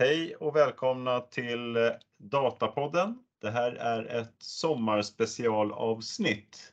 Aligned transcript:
Hej 0.00 0.36
och 0.36 0.56
välkomna 0.56 1.20
till 1.20 1.76
eh, 1.76 1.90
Datapodden. 2.16 3.24
Det 3.40 3.50
här 3.50 3.72
är 3.72 4.20
ett 4.20 4.34
sommarspecialavsnitt 4.38 6.72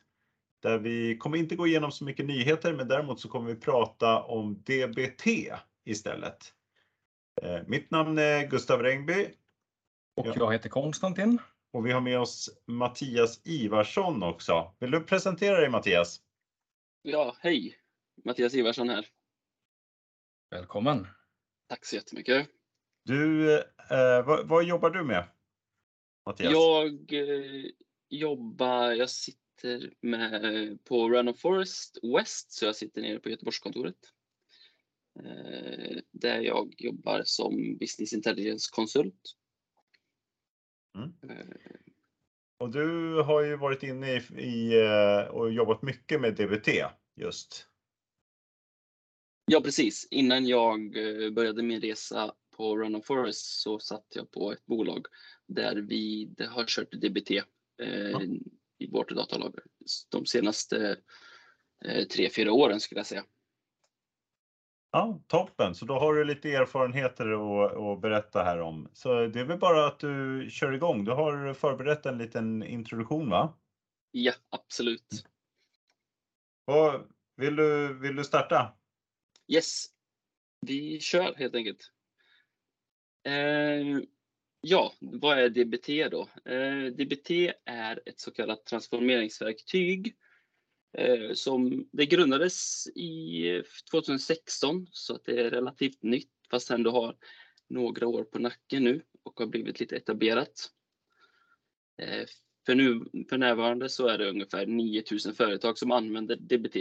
där 0.62 0.78
vi 0.78 1.16
kommer 1.16 1.38
inte 1.38 1.56
gå 1.56 1.66
igenom 1.66 1.92
så 1.92 2.04
mycket 2.04 2.26
nyheter, 2.26 2.72
men 2.72 2.88
däremot 2.88 3.20
så 3.20 3.28
kommer 3.28 3.54
vi 3.54 3.60
prata 3.60 4.22
om 4.22 4.54
DBT 4.54 5.26
istället. 5.84 6.54
Eh, 7.42 7.60
mitt 7.66 7.90
namn 7.90 8.18
är 8.18 8.46
Gustav 8.46 8.82
Rengby. 8.82 9.28
Och 10.16 10.36
jag 10.36 10.52
heter 10.52 10.68
Konstantin. 10.68 11.38
Och 11.72 11.86
vi 11.86 11.92
har 11.92 12.00
med 12.00 12.20
oss 12.20 12.50
Mattias 12.66 13.40
Ivarsson 13.44 14.22
också. 14.22 14.74
Vill 14.78 14.90
du 14.90 15.00
presentera 15.00 15.60
dig 15.60 15.70
Mattias? 15.70 16.20
Ja, 17.02 17.36
hej! 17.40 17.76
Mattias 18.24 18.54
Ivarsson 18.54 18.88
här. 18.88 19.06
Välkommen! 20.50 21.06
Tack 21.68 21.84
så 21.84 21.96
jättemycket. 21.96 22.55
Du, 23.06 23.54
eh, 23.90 24.26
vad, 24.26 24.48
vad, 24.48 24.64
jobbar 24.64 24.90
du 24.90 25.04
med? 25.04 25.24
Mattias? 26.26 26.52
Jag 26.52 27.12
eh, 27.12 27.70
jobbar, 28.08 28.90
jag 28.90 29.10
sitter 29.10 29.92
med, 30.00 30.78
på 30.84 31.08
Run 31.10 31.34
Forest 31.34 31.98
West, 32.02 32.52
så 32.52 32.64
jag 32.64 32.76
sitter 32.76 33.02
nere 33.02 33.18
på 33.18 33.30
Göteborgskontoret. 33.30 33.96
Eh, 35.18 35.96
där 36.10 36.40
jag 36.40 36.74
jobbar 36.78 37.22
som 37.24 37.78
Business 37.78 38.12
Intelligence-konsult. 38.12 39.36
Mm. 40.94 41.38
Eh. 41.38 41.46
Och 42.58 42.70
du 42.70 43.14
har 43.22 43.42
ju 43.42 43.56
varit 43.56 43.82
inne 43.82 44.16
i, 44.16 44.22
i, 44.36 44.82
eh, 44.82 45.28
och 45.28 45.52
jobbat 45.52 45.82
mycket 45.82 46.20
med 46.20 46.34
DBT 46.34 46.68
just. 47.16 47.68
Ja 49.44 49.60
precis. 49.60 50.08
Innan 50.10 50.46
jag 50.46 50.96
eh, 50.96 51.30
började 51.30 51.62
min 51.62 51.80
resa 51.80 52.34
på 52.56 52.76
Run 52.76 53.02
Forest 53.02 53.60
så 53.60 53.78
satt 53.78 54.06
jag 54.14 54.30
på 54.30 54.52
ett 54.52 54.66
bolag 54.66 55.06
där 55.46 55.76
vi 55.76 56.34
har 56.50 56.64
kört 56.66 56.92
DBT 56.92 57.30
eh, 57.82 58.20
i 58.78 58.90
vårt 58.90 59.10
datalager 59.10 59.62
de 60.08 60.26
senaste 60.26 60.96
eh, 61.84 62.04
tre, 62.04 62.30
fyra 62.30 62.52
åren 62.52 62.80
skulle 62.80 62.98
jag 62.98 63.06
säga. 63.06 63.24
Ja, 64.90 65.20
toppen, 65.26 65.74
så 65.74 65.84
då 65.84 65.98
har 65.98 66.14
du 66.14 66.24
lite 66.24 66.52
erfarenheter 66.52 67.26
att, 67.26 67.76
att 67.76 68.00
berätta 68.00 68.42
här 68.42 68.60
om. 68.60 68.88
Så 68.92 69.26
det 69.26 69.40
är 69.40 69.44
väl 69.44 69.58
bara 69.58 69.86
att 69.86 69.98
du 69.98 70.46
kör 70.50 70.72
igång. 70.72 71.04
Du 71.04 71.12
har 71.12 71.54
förberett 71.54 72.06
en 72.06 72.18
liten 72.18 72.62
introduktion 72.62 73.30
va? 73.30 73.58
Ja, 74.10 74.32
absolut. 74.50 75.26
Och 76.66 77.06
vill, 77.36 77.56
du, 77.56 77.98
vill 77.98 78.16
du 78.16 78.24
starta? 78.24 78.76
Yes, 79.48 79.86
vi 80.60 81.00
kör 81.00 81.34
helt 81.34 81.54
enkelt. 81.54 81.92
Eh, 83.26 84.00
ja, 84.60 84.92
vad 85.00 85.38
är 85.38 85.48
DBT 85.48 86.10
då? 86.10 86.28
Eh, 86.52 86.84
DBT 86.84 87.30
är 87.64 88.00
ett 88.06 88.20
så 88.20 88.30
kallat 88.30 88.66
transformeringsverktyg 88.66 90.16
eh, 90.92 91.32
som 91.32 91.88
det 91.92 92.06
grundades 92.06 92.86
i 92.86 93.62
2016 93.90 94.86
så 94.90 95.14
att 95.14 95.24
det 95.24 95.40
är 95.40 95.50
relativt 95.50 96.02
nytt 96.02 96.30
fast 96.50 96.70
ändå 96.70 96.90
har 96.90 97.16
några 97.68 98.06
år 98.06 98.24
på 98.24 98.38
nacken 98.38 98.84
nu 98.84 99.02
och 99.22 99.38
har 99.38 99.46
blivit 99.46 99.80
lite 99.80 99.96
etablerat. 99.96 100.70
Eh, 102.02 102.26
för, 102.66 102.74
nu, 102.74 103.04
för 103.28 103.38
närvarande 103.38 103.88
så 103.88 104.06
är 104.06 104.18
det 104.18 104.30
ungefär 104.30 104.66
9000 104.66 105.34
företag 105.34 105.78
som 105.78 105.92
använder 105.92 106.36
DBT 106.36 106.76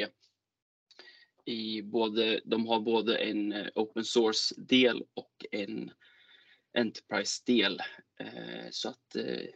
i 1.45 1.81
både, 1.81 2.41
de 2.45 2.67
har 2.67 2.80
både 2.80 3.17
en 3.17 3.53
eh, 3.53 3.67
open 3.75 4.05
source-del 4.05 5.03
och 5.14 5.45
en 5.52 5.91
Enterprise-del. 6.75 7.81
Eh, 8.19 8.69
så 8.71 8.89
att 8.89 9.15
eh, 9.15 9.47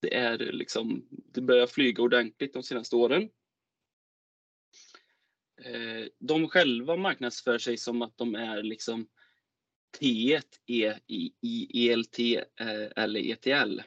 det 0.00 0.14
är 0.14 0.38
liksom, 0.38 1.08
det 1.10 1.40
börjar 1.40 1.66
flyga 1.66 2.02
ordentligt 2.02 2.52
de 2.52 2.62
senaste 2.62 2.96
åren. 2.96 3.30
Eh, 5.62 6.06
de 6.18 6.48
själva 6.48 6.96
marknadsför 6.96 7.58
sig 7.58 7.76
som 7.76 8.02
att 8.02 8.18
de 8.18 8.34
är 8.34 8.62
liksom 8.62 9.08
T1 10.00 10.42
e, 10.66 10.94
i 11.06 11.90
ELT 11.90 12.18
eller 12.96 13.30
ETL. 13.30 13.80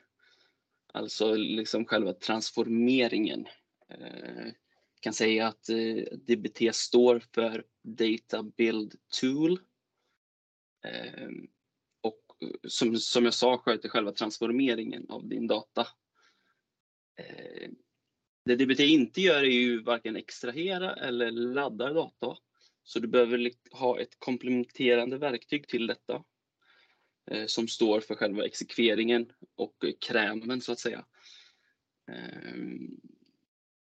Alltså 0.93 1.35
liksom 1.35 1.85
själva 1.85 2.13
transformeringen 2.13 3.47
kan 4.99 5.13
säga 5.13 5.47
att 5.47 5.69
DBT 6.11 6.75
står 6.75 7.23
för 7.33 7.66
Data 7.83 8.43
Build 8.43 8.95
Tool. 9.21 9.59
Som, 12.67 12.97
som 12.97 13.25
jag 13.25 13.33
sa 13.33 13.57
sköter 13.57 13.89
själva 13.89 14.11
transformeringen 14.11 15.05
av 15.09 15.27
din 15.27 15.47
data. 15.47 15.87
Eh, 17.19 17.69
det 18.45 18.55
DBT 18.55 18.79
inte 18.79 19.21
gör 19.21 19.43
är 19.43 19.43
ju 19.43 19.83
varken 19.83 20.15
extrahera 20.15 20.95
eller 20.95 21.31
ladda 21.31 21.93
data. 21.93 22.37
Så 22.83 22.99
du 22.99 23.07
behöver 23.07 23.51
ha 23.71 23.99
ett 23.99 24.19
komplementerande 24.19 25.17
verktyg 25.17 25.67
till 25.67 25.87
detta 25.87 26.23
eh, 27.31 27.45
som 27.45 27.67
står 27.67 27.99
för 27.99 28.15
själva 28.15 28.45
exekveringen 28.45 29.31
och 29.55 29.85
krämen 30.07 30.61
så 30.61 30.71
att 30.71 30.79
säga 30.79 31.05
eh, 32.11 32.55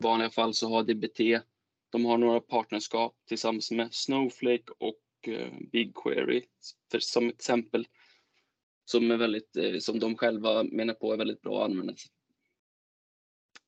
vanliga 0.03 0.29
fall 0.29 0.53
så 0.53 0.69
har 0.69 0.83
DBT, 0.83 1.45
de 1.89 2.05
har 2.05 2.17
några 2.17 2.39
partnerskap 2.39 3.16
tillsammans 3.27 3.71
med 3.71 3.93
Snowflake 3.93 4.73
och 4.77 5.27
eh, 5.27 5.53
BigQuery 5.71 6.45
för, 6.91 6.99
som 6.99 7.29
exempel. 7.29 7.87
Som, 8.91 9.11
är 9.11 9.17
väldigt, 9.17 9.55
eh, 9.55 9.77
som 9.79 10.00
de 10.00 10.17
själva 10.17 10.63
menar 10.63 10.94
på 10.94 11.13
är 11.13 11.17
väldigt 11.17 11.41
bra 11.41 11.63
att 11.63 11.69
använda. 11.69 11.94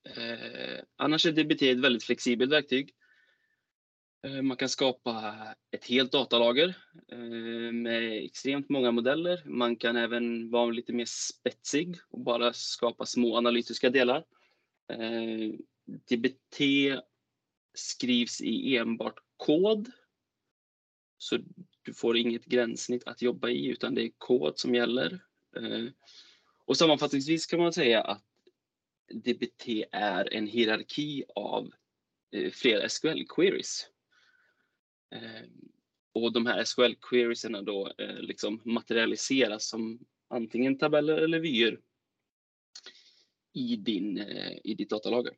Eh, 0.03 0.83
annars 0.95 1.25
är 1.25 1.31
DBT 1.31 1.61
ett 1.61 1.79
väldigt 1.79 2.03
flexibelt 2.03 2.51
verktyg. 2.51 2.95
Eh, 4.23 4.41
man 4.41 4.57
kan 4.57 4.69
skapa 4.69 5.35
ett 5.71 5.85
helt 5.85 6.11
datalager 6.11 6.77
eh, 7.11 7.71
med 7.71 8.23
extremt 8.25 8.69
många 8.69 8.91
modeller. 8.91 9.41
Man 9.45 9.75
kan 9.75 9.95
även 9.95 10.49
vara 10.49 10.71
lite 10.71 10.93
mer 10.93 11.05
spetsig 11.05 11.97
och 12.09 12.19
bara 12.19 12.53
skapa 12.53 13.05
små 13.05 13.37
analytiska 13.37 13.89
delar. 13.89 14.25
Eh, 14.87 15.53
DBT 16.09 16.61
skrivs 17.73 18.41
i 18.41 18.77
enbart 18.77 19.19
kod. 19.37 19.91
Så 21.17 21.39
du 21.81 21.93
får 21.93 22.17
inget 22.17 22.45
gränssnitt 22.45 23.07
att 23.07 23.21
jobba 23.21 23.49
i 23.49 23.65
utan 23.65 23.95
det 23.95 24.03
är 24.03 24.11
kod 24.17 24.59
som 24.59 24.75
gäller. 24.75 25.19
Eh, 25.55 25.85
och 26.65 26.77
sammanfattningsvis 26.77 27.45
kan 27.45 27.59
man 27.59 27.73
säga 27.73 28.01
att 28.01 28.23
DBT 29.13 29.85
är 29.91 30.33
en 30.33 30.47
hierarki 30.47 31.23
av 31.35 31.71
eh, 32.31 32.51
flera 32.51 32.87
SQL-queries. 32.87 33.85
Eh, 35.11 35.47
och 36.13 36.33
de 36.33 36.45
här 36.45 36.63
SQL-queriesen 36.63 37.65
då 37.65 37.93
liksom 38.19 38.61
materialiseras 38.65 39.69
som 39.69 39.99
antingen 40.29 40.77
tabeller 40.77 41.17
eller 41.17 41.39
vyer 41.39 41.79
i, 43.53 43.75
din, 43.75 44.17
i 44.63 44.73
ditt 44.73 44.89
datalager. 44.89 45.33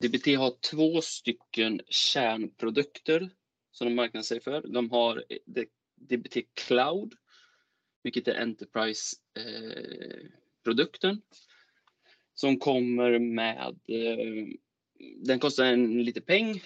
DBT 0.00 0.26
har 0.26 0.58
två 0.70 1.00
stycken 1.00 1.80
kärnprodukter 1.88 3.30
som 3.78 3.86
de 3.86 3.94
marknadsför 3.94 4.40
för. 4.40 4.62
De 4.68 4.90
har 4.90 5.24
eh, 5.28 5.38
DBT 5.94 6.36
Cloud, 6.54 7.14
vilket 8.02 8.28
är 8.28 8.34
Enterprise-produkten. 8.34 11.10
Eh, 11.10 11.18
som 12.34 12.58
kommer 12.58 13.18
med, 13.18 13.78
eh, 13.86 14.46
den 15.16 15.38
kostar 15.38 15.64
en 15.64 16.04
liten 16.04 16.22
peng. 16.22 16.62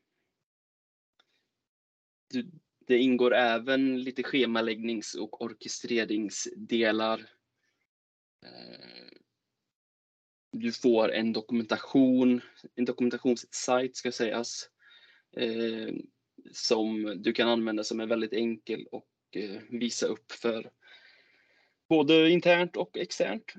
det 2.87 2.97
ingår 2.97 3.33
även 3.33 4.03
lite 4.03 4.23
schemaläggnings 4.23 5.15
och 5.15 5.41
orkestreringsdelar. 5.41 7.29
Ehm, 8.45 9.09
du 10.51 10.71
får 10.71 11.11
en 11.11 11.33
dokumentation, 11.33 12.41
en 12.75 12.85
dokumentationssajt 12.85 13.95
ska 13.95 14.11
sägas, 14.11 14.69
ehm, 15.38 16.01
som 16.51 17.21
du 17.21 17.33
kan 17.33 17.49
använda 17.49 17.83
som 17.83 17.99
är 17.99 18.05
väldigt 18.05 18.33
enkel 18.33 18.88
och 18.91 19.09
eh, 19.31 19.61
visa 19.69 20.05
upp 20.05 20.31
för 20.31 20.71
både 21.89 22.29
internt 22.29 22.75
och 22.75 22.97
externt. 22.97 23.53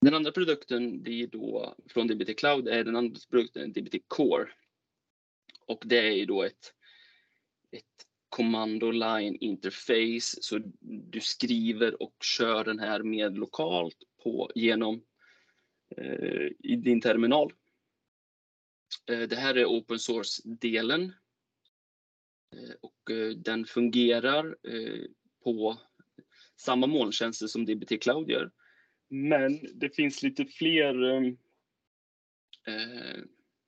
Den 0.00 0.14
andra 0.14 0.32
produkten 0.32 1.02
blir 1.02 1.26
då 1.26 1.74
från 1.86 2.06
DBT 2.06 2.38
Cloud 2.38 2.68
är 2.68 2.84
den 2.84 2.96
andra 2.96 3.20
produkten 3.30 3.72
DBT 3.72 3.94
Core. 4.08 4.48
Och 5.66 5.82
det 5.86 5.98
är 5.98 6.12
ju 6.12 6.26
då 6.26 6.42
ett, 6.42 6.74
ett 7.70 8.06
commando 8.28 8.90
line 8.90 9.36
interface 9.40 10.38
så 10.40 10.60
du 10.80 11.20
skriver 11.20 12.02
och 12.02 12.14
kör 12.20 12.64
den 12.64 12.78
här 12.78 13.02
med 13.02 13.38
lokalt 13.38 13.96
på 14.22 14.50
genom 14.54 15.02
eh, 15.96 16.48
i 16.58 16.76
din 16.76 17.00
terminal. 17.00 17.52
Eh, 19.10 19.28
det 19.28 19.36
här 19.36 19.54
är 19.54 19.64
open 19.64 19.98
source-delen 19.98 21.14
eh, 22.52 22.74
och 22.80 23.10
eh, 23.10 23.30
den 23.30 23.64
fungerar 23.64 24.56
eh, 24.62 25.04
på 25.44 25.78
samma 26.56 26.86
molntjänster 26.86 27.46
som 27.46 27.64
DBT 27.66 28.02
Cloud 28.02 28.30
gör. 28.30 28.50
Men 29.08 29.78
det 29.78 29.96
finns 29.96 30.22
lite 30.22 30.44
fler 30.44 31.02
ehm, 31.02 31.26
eh, 32.66 33.22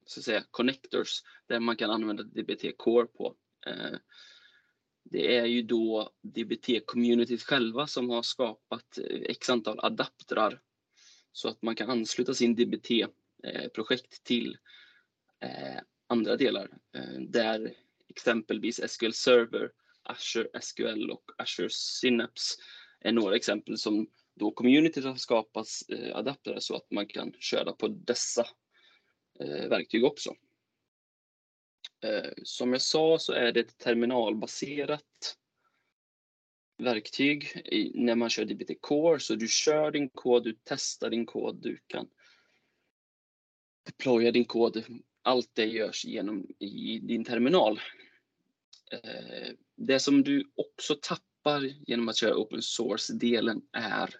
så 0.06 0.20
att 0.20 0.24
säga, 0.24 0.44
connectors 0.50 1.22
där 1.46 1.60
man 1.60 1.76
kan 1.76 1.90
använda 1.90 2.22
DBT 2.22 2.76
Core 2.76 3.06
på. 3.06 3.36
Eh, 3.66 3.98
det 5.04 5.36
är 5.36 5.46
ju 5.46 5.62
då 5.62 6.12
DBT-communityt 6.22 7.42
själva 7.42 7.86
som 7.86 8.10
har 8.10 8.22
skapat 8.22 8.98
eh, 8.98 9.20
x 9.20 9.50
antal 9.50 9.80
adaptrar 9.82 10.60
så 11.32 11.48
att 11.48 11.62
man 11.62 11.74
kan 11.74 11.90
ansluta 11.90 12.34
sin 12.34 12.54
DBT-projekt 12.54 14.12
eh, 14.12 14.22
till 14.22 14.58
eh, 15.40 15.80
andra 16.06 16.36
delar 16.36 16.68
eh, 16.94 17.20
där 17.20 17.74
exempelvis 18.08 18.80
SQL 18.88 19.12
Server, 19.12 19.70
Azure 20.02 20.60
SQL 20.60 21.10
och 21.10 21.30
Azure 21.38 21.68
Synapse 21.70 22.60
är 23.00 23.12
några 23.12 23.36
exempel 23.36 23.78
som 23.78 24.10
då 24.34 24.50
communityt 24.50 25.04
har 25.04 25.16
skapats 25.16 25.88
eh, 25.88 26.16
adaptrar 26.16 26.58
så 26.58 26.76
att 26.76 26.90
man 26.90 27.06
kan 27.06 27.32
köra 27.32 27.72
på 27.72 27.88
dessa 27.88 28.46
eh, 29.40 29.68
verktyg 29.68 30.04
också. 30.04 30.34
Eh, 32.04 32.32
som 32.42 32.72
jag 32.72 32.82
sa 32.82 33.18
så 33.18 33.32
är 33.32 33.52
det 33.52 33.60
ett 33.60 33.78
terminalbaserat 33.78 35.36
verktyg 36.80 37.44
i, 37.64 37.92
när 37.94 38.14
man 38.14 38.30
kör 38.30 38.44
DBT 38.44 38.80
Core. 38.80 39.20
Så 39.20 39.34
du 39.34 39.48
kör 39.48 39.90
din 39.90 40.08
kod, 40.08 40.44
du 40.44 40.58
testar 40.64 41.10
din 41.10 41.26
kod, 41.26 41.62
du 41.62 41.78
kan 41.86 42.08
deploya 43.86 44.30
din 44.30 44.44
kod. 44.44 44.84
Allt 45.22 45.50
det 45.52 45.64
görs 45.64 46.04
genom 46.04 46.46
i 46.58 46.98
din 46.98 47.24
terminal. 47.24 47.80
Eh, 48.92 49.48
det 49.76 50.00
som 50.00 50.22
du 50.22 50.50
också 50.54 50.94
tappar 50.94 51.29
genom 51.58 52.08
att 52.08 52.16
köra 52.16 52.36
open 52.36 52.62
source-delen 52.62 53.62
är 53.72 54.14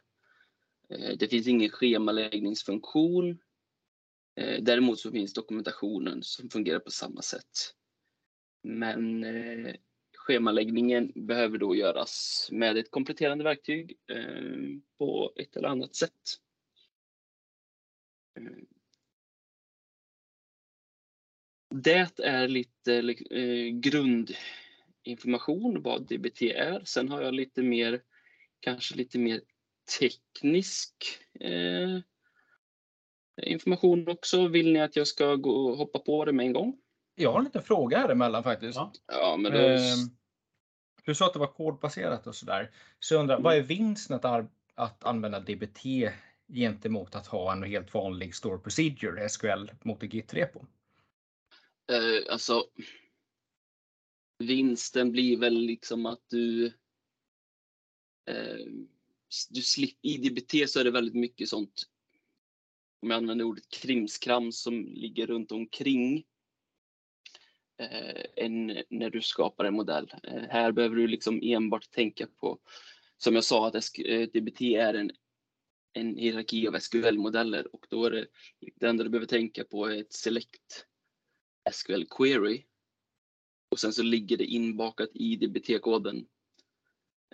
eh, 0.88 1.16
det 1.18 1.28
finns 1.28 1.46
ingen 1.46 1.70
schemaläggningsfunktion. 1.70 3.38
Eh, 4.36 4.62
däremot 4.62 5.00
så 5.00 5.10
finns 5.10 5.32
dokumentationen 5.32 6.22
som 6.22 6.50
fungerar 6.50 6.78
på 6.78 6.90
samma 6.90 7.22
sätt. 7.22 7.74
Men 8.62 9.24
eh, 9.24 9.74
schemaläggningen 10.16 11.12
behöver 11.14 11.58
då 11.58 11.74
göras 11.74 12.48
med 12.52 12.76
ett 12.76 12.90
kompletterande 12.90 13.44
verktyg 13.44 13.96
på 14.98 15.32
ett 15.36 15.56
eller 15.56 15.68
annat 15.68 15.94
sätt. 15.94 16.40
Det 21.74 22.18
är 22.18 22.48
lite 22.48 23.02
grundinformation 25.04 25.82
vad 25.82 26.02
DBT 26.02 26.42
är. 26.42 26.84
Sen 26.84 27.08
har 27.08 27.22
jag 27.22 27.34
lite 27.34 27.62
mer, 27.62 28.02
kanske 28.60 28.94
lite 28.94 29.18
mer 29.18 29.40
teknisk 29.98 30.94
eh, 31.40 32.00
information 33.42 34.08
också. 34.08 34.48
Vill 34.48 34.72
ni 34.72 34.80
att 34.80 34.96
jag 34.96 35.06
ska 35.06 35.34
gå 35.34 35.50
och 35.50 35.76
hoppa 35.76 35.98
på 35.98 36.24
det 36.24 36.32
med 36.32 36.46
en 36.46 36.52
gång? 36.52 36.76
Jag 37.14 37.32
har 37.32 37.38
en 37.38 37.44
liten 37.44 37.62
fråga 37.62 37.98
här 37.98 38.08
emellan 38.08 38.42
faktiskt. 38.42 38.76
Ja, 38.76 38.92
ja 39.06 39.36
men 39.36 39.52
då... 39.52 39.58
eh, 39.58 39.80
du 41.04 41.14
sa 41.14 41.26
att 41.26 41.32
det 41.32 41.38
var 41.38 41.46
kodbaserat 41.46 42.26
och 42.26 42.34
sådär. 42.34 42.70
Så 42.98 43.14
jag 43.14 43.20
undrar, 43.20 43.34
mm. 43.34 43.44
vad 43.44 43.56
är 43.56 43.62
vinsten 43.62 44.16
att, 44.16 44.50
att 44.74 45.04
använda 45.04 45.40
DBT 45.40 45.82
gentemot 46.52 47.14
att 47.14 47.26
ha 47.26 47.52
en 47.52 47.62
helt 47.62 47.94
vanlig 47.94 48.34
store 48.34 48.58
procedure, 48.58 49.28
SQL, 49.28 49.70
mot 49.82 50.02
ett 50.02 50.12
Git-repo? 50.12 50.64
Eh, 51.92 52.32
alltså, 52.32 52.64
vinsten 54.40 55.12
blir 55.12 55.36
väl 55.36 55.60
liksom 55.60 56.06
att 56.06 56.22
du 56.28 56.66
eh, 58.26 58.66
du 59.50 59.62
slip, 59.62 59.98
I 60.02 60.16
DBT 60.16 60.70
så 60.70 60.80
är 60.80 60.84
det 60.84 60.90
väldigt 60.90 61.14
mycket 61.14 61.48
sånt, 61.48 61.82
om 63.02 63.10
jag 63.10 63.16
använder 63.16 63.44
ordet 63.44 63.68
krimskrams, 63.68 64.62
som 64.62 64.84
ligger 64.84 65.26
runt 65.26 65.52
omkring 65.52 66.24
eh, 67.78 68.24
en, 68.36 68.66
när 68.88 69.10
du 69.10 69.22
skapar 69.22 69.64
en 69.64 69.74
modell. 69.74 70.12
Eh, 70.22 70.42
här 70.42 70.72
behöver 70.72 70.96
du 70.96 71.06
liksom 71.06 71.40
enbart 71.42 71.90
tänka 71.90 72.26
på, 72.26 72.58
som 73.16 73.34
jag 73.34 73.44
sa, 73.44 73.68
att 73.68 73.74
eh, 73.74 74.20
DBT 74.20 74.60
är 74.60 74.94
en, 74.94 75.10
en 75.92 76.16
hierarki 76.16 76.68
av 76.68 76.78
SQL-modeller 76.78 77.74
och 77.74 77.86
då 77.90 78.04
är 78.04 78.10
det, 78.10 78.26
det 78.76 78.86
enda 78.86 79.04
du 79.04 79.10
behöver 79.10 79.26
tänka 79.26 79.64
på 79.64 79.86
är 79.86 80.00
ett 80.00 80.12
select 80.12 80.86
SQL 81.72 82.04
query 82.10 82.64
och 83.70 83.80
sen 83.80 83.92
så 83.92 84.02
ligger 84.02 84.36
det 84.36 84.44
inbakat 84.44 85.10
i 85.14 85.36
DBT-koden 85.36 86.26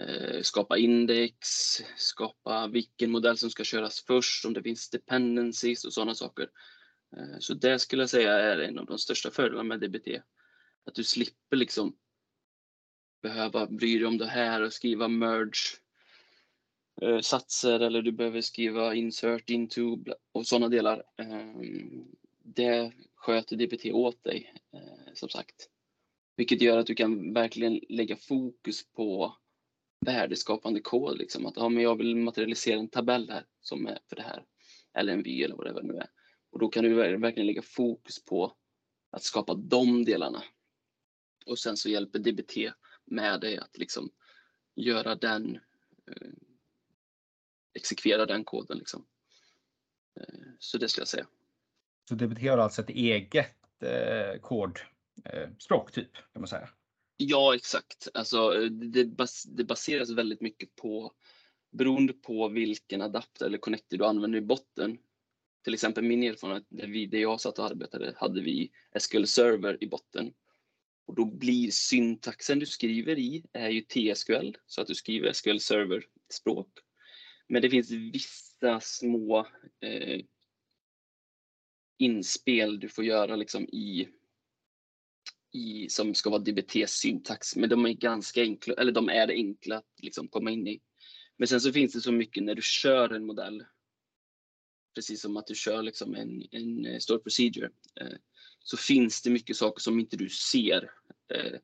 Eh, 0.00 0.42
skapa 0.42 0.78
index, 0.78 1.38
skapa 1.96 2.66
vilken 2.66 3.10
modell 3.10 3.38
som 3.38 3.50
ska 3.50 3.64
köras 3.64 4.04
först, 4.06 4.44
om 4.44 4.52
det 4.52 4.62
finns 4.62 4.90
dependencies 4.90 5.84
och 5.84 5.92
sådana 5.92 6.14
saker. 6.14 6.50
Eh, 7.16 7.38
så 7.38 7.54
det 7.54 7.78
skulle 7.78 8.02
jag 8.02 8.10
säga 8.10 8.32
är 8.32 8.58
en 8.58 8.78
av 8.78 8.86
de 8.86 8.98
största 8.98 9.30
fördelarna 9.30 9.76
med 9.76 9.80
DBT. 9.80 10.08
Att 10.84 10.94
du 10.94 11.04
slipper 11.04 11.56
liksom 11.56 11.96
behöva 13.22 13.66
bry 13.66 13.98
dig 13.98 14.06
om 14.06 14.18
det 14.18 14.26
här 14.26 14.62
och 14.62 14.72
skriva 14.72 15.08
merge 15.08 15.78
eh, 17.02 17.20
satser 17.20 17.80
eller 17.80 18.02
du 18.02 18.12
behöver 18.12 18.40
skriva 18.40 18.94
insert 18.94 19.50
into 19.50 19.98
och 20.32 20.46
sådana 20.46 20.68
delar. 20.68 21.02
Eh, 21.16 21.54
det 22.44 22.92
sköter 23.14 23.56
DBT 23.56 23.92
åt 23.92 24.24
dig 24.24 24.54
eh, 24.72 25.14
som 25.14 25.28
sagt. 25.28 25.70
Vilket 26.36 26.60
gör 26.60 26.78
att 26.78 26.86
du 26.86 26.94
kan 26.94 27.32
verkligen 27.32 27.80
lägga 27.88 28.16
fokus 28.16 28.92
på 28.92 29.36
värdeskapande 30.06 30.80
kod. 30.80 31.18
Liksom. 31.18 31.46
Att 31.46 31.56
ja, 31.56 31.68
men 31.68 31.82
jag 31.82 31.96
vill 31.96 32.16
materialisera 32.16 32.78
en 32.78 32.88
tabell 32.88 33.30
här 33.30 33.46
som 33.60 33.86
är 33.86 33.98
för 34.08 34.16
det 34.16 34.22
här. 34.22 34.44
Eller 34.94 35.12
en 35.12 35.22
vy 35.22 35.42
eller 35.42 35.56
vad 35.56 35.74
det 35.74 35.82
nu 35.82 35.96
är. 35.96 36.10
Och 36.50 36.58
då 36.58 36.68
kan 36.68 36.84
du 36.84 36.94
verkligen 36.94 37.46
lägga 37.46 37.62
fokus 37.62 38.24
på 38.24 38.56
att 39.10 39.22
skapa 39.22 39.54
de 39.54 40.04
delarna. 40.04 40.42
Och 41.46 41.58
sen 41.58 41.76
så 41.76 41.88
hjälper 41.88 42.18
DBT 42.18 42.72
med 43.04 43.40
dig 43.40 43.58
att 43.58 43.78
liksom 43.78 44.10
göra 44.74 45.14
den, 45.14 45.56
eh, 46.06 46.28
exekvera 47.74 48.26
den 48.26 48.44
koden. 48.44 48.78
Liksom. 48.78 49.06
Eh, 50.20 50.44
så 50.58 50.78
det 50.78 50.88
skulle 50.88 51.00
jag 51.00 51.08
säga. 51.08 51.26
Så 52.08 52.14
DBT 52.14 52.48
har 52.48 52.58
alltså 52.58 52.82
ett 52.82 52.90
eget 52.90 53.82
eh, 53.82 54.40
kod 54.40 54.78
Eh, 55.24 55.48
språktyp 55.58 56.14
kan 56.32 56.42
man 56.42 56.48
säga? 56.48 56.68
Ja, 57.16 57.54
exakt. 57.54 58.08
Alltså, 58.14 58.62
eh, 58.62 58.70
det, 58.70 59.04
bas 59.04 59.42
det 59.42 59.64
baseras 59.64 60.10
väldigt 60.10 60.40
mycket 60.40 60.76
på, 60.76 61.12
beroende 61.72 62.12
på 62.12 62.48
vilken 62.48 63.02
adapter 63.02 63.46
eller 63.46 63.58
connector 63.58 63.96
du 63.96 64.04
använder 64.04 64.38
i 64.38 64.42
botten. 64.42 64.98
Till 65.64 65.74
exempel 65.74 66.04
min 66.04 66.22
erfarenhet, 66.22 66.66
där, 66.68 66.86
vi, 66.86 67.06
där 67.06 67.18
jag 67.18 67.40
satt 67.40 67.58
och 67.58 67.64
arbetade, 67.64 68.14
hade 68.16 68.40
vi 68.40 68.70
SQL 68.98 69.24
Server 69.24 69.84
i 69.84 69.86
botten. 69.86 70.32
Och 71.06 71.14
då 71.14 71.24
blir 71.24 71.70
syntaxen 71.70 72.58
du 72.58 72.66
skriver 72.66 73.18
i 73.18 73.44
är 73.52 73.68
ju 73.68 73.80
TSQL, 73.80 74.56
så 74.66 74.80
att 74.80 74.86
du 74.86 74.94
skriver 74.94 75.32
SQL 75.32 75.58
Server-språk. 75.58 76.68
Men 77.48 77.62
det 77.62 77.70
finns 77.70 77.90
vissa 77.90 78.80
små 78.80 79.46
eh, 79.80 80.20
inspel 81.98 82.80
du 82.80 82.88
får 82.88 83.04
göra 83.04 83.36
liksom 83.36 83.68
i 83.68 84.08
i, 85.56 85.88
som 85.90 86.14
ska 86.14 86.30
vara 86.30 86.42
DBT-syntax, 86.42 87.56
men 87.56 87.68
de 87.68 87.86
är 87.86 87.92
ganska 87.92 88.40
enkla, 88.40 88.74
eller 88.74 88.92
de 88.92 89.08
är 89.08 89.28
enkla 89.28 89.76
att 89.76 90.02
liksom 90.02 90.28
komma 90.28 90.50
in 90.50 90.66
i. 90.66 90.80
Men 91.36 91.48
sen 91.48 91.60
så 91.60 91.72
finns 91.72 91.92
det 91.92 92.00
så 92.00 92.12
mycket 92.12 92.42
när 92.42 92.54
du 92.54 92.62
kör 92.62 93.12
en 93.12 93.26
modell 93.26 93.64
precis 94.96 95.20
som 95.20 95.36
att 95.36 95.46
du 95.46 95.54
kör 95.54 95.82
liksom 95.82 96.14
en, 96.14 96.42
en 96.50 96.86
eh, 96.86 96.98
stor 96.98 97.18
procedure, 97.18 97.70
eh, 98.00 98.16
så 98.64 98.76
finns 98.76 99.22
det 99.22 99.30
mycket 99.30 99.56
saker 99.56 99.80
som 99.80 100.00
inte 100.00 100.16
du 100.16 100.28
ser. 100.28 100.90
Eh, 101.34 101.58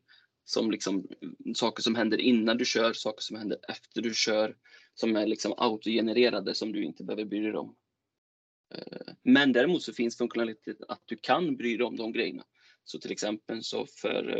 som 0.44 0.70
liksom 0.70 1.08
saker 1.54 1.82
som 1.82 1.94
händer 1.94 2.18
innan 2.18 2.56
du 2.56 2.64
kör, 2.64 2.92
saker 2.92 3.22
som 3.22 3.36
händer 3.36 3.58
efter 3.68 4.02
du 4.02 4.14
kör, 4.14 4.56
som 4.94 5.16
är 5.16 5.26
liksom 5.26 5.54
autogenererade 5.56 6.54
som 6.54 6.72
du 6.72 6.84
inte 6.84 7.04
behöver 7.04 7.24
bry 7.24 7.40
dig 7.40 7.56
om. 7.56 7.76
Men 9.22 9.52
däremot 9.52 9.82
så 9.82 9.92
finns 9.92 10.18
funktionalitet 10.18 10.76
att 10.88 11.02
du 11.04 11.16
kan 11.16 11.56
bry 11.56 11.76
dig 11.76 11.86
om 11.86 11.96
de 11.96 12.12
grejerna. 12.12 12.44
Så 12.84 12.98
till 12.98 13.12
exempel 13.12 13.62
så 13.64 13.86
för 13.86 14.36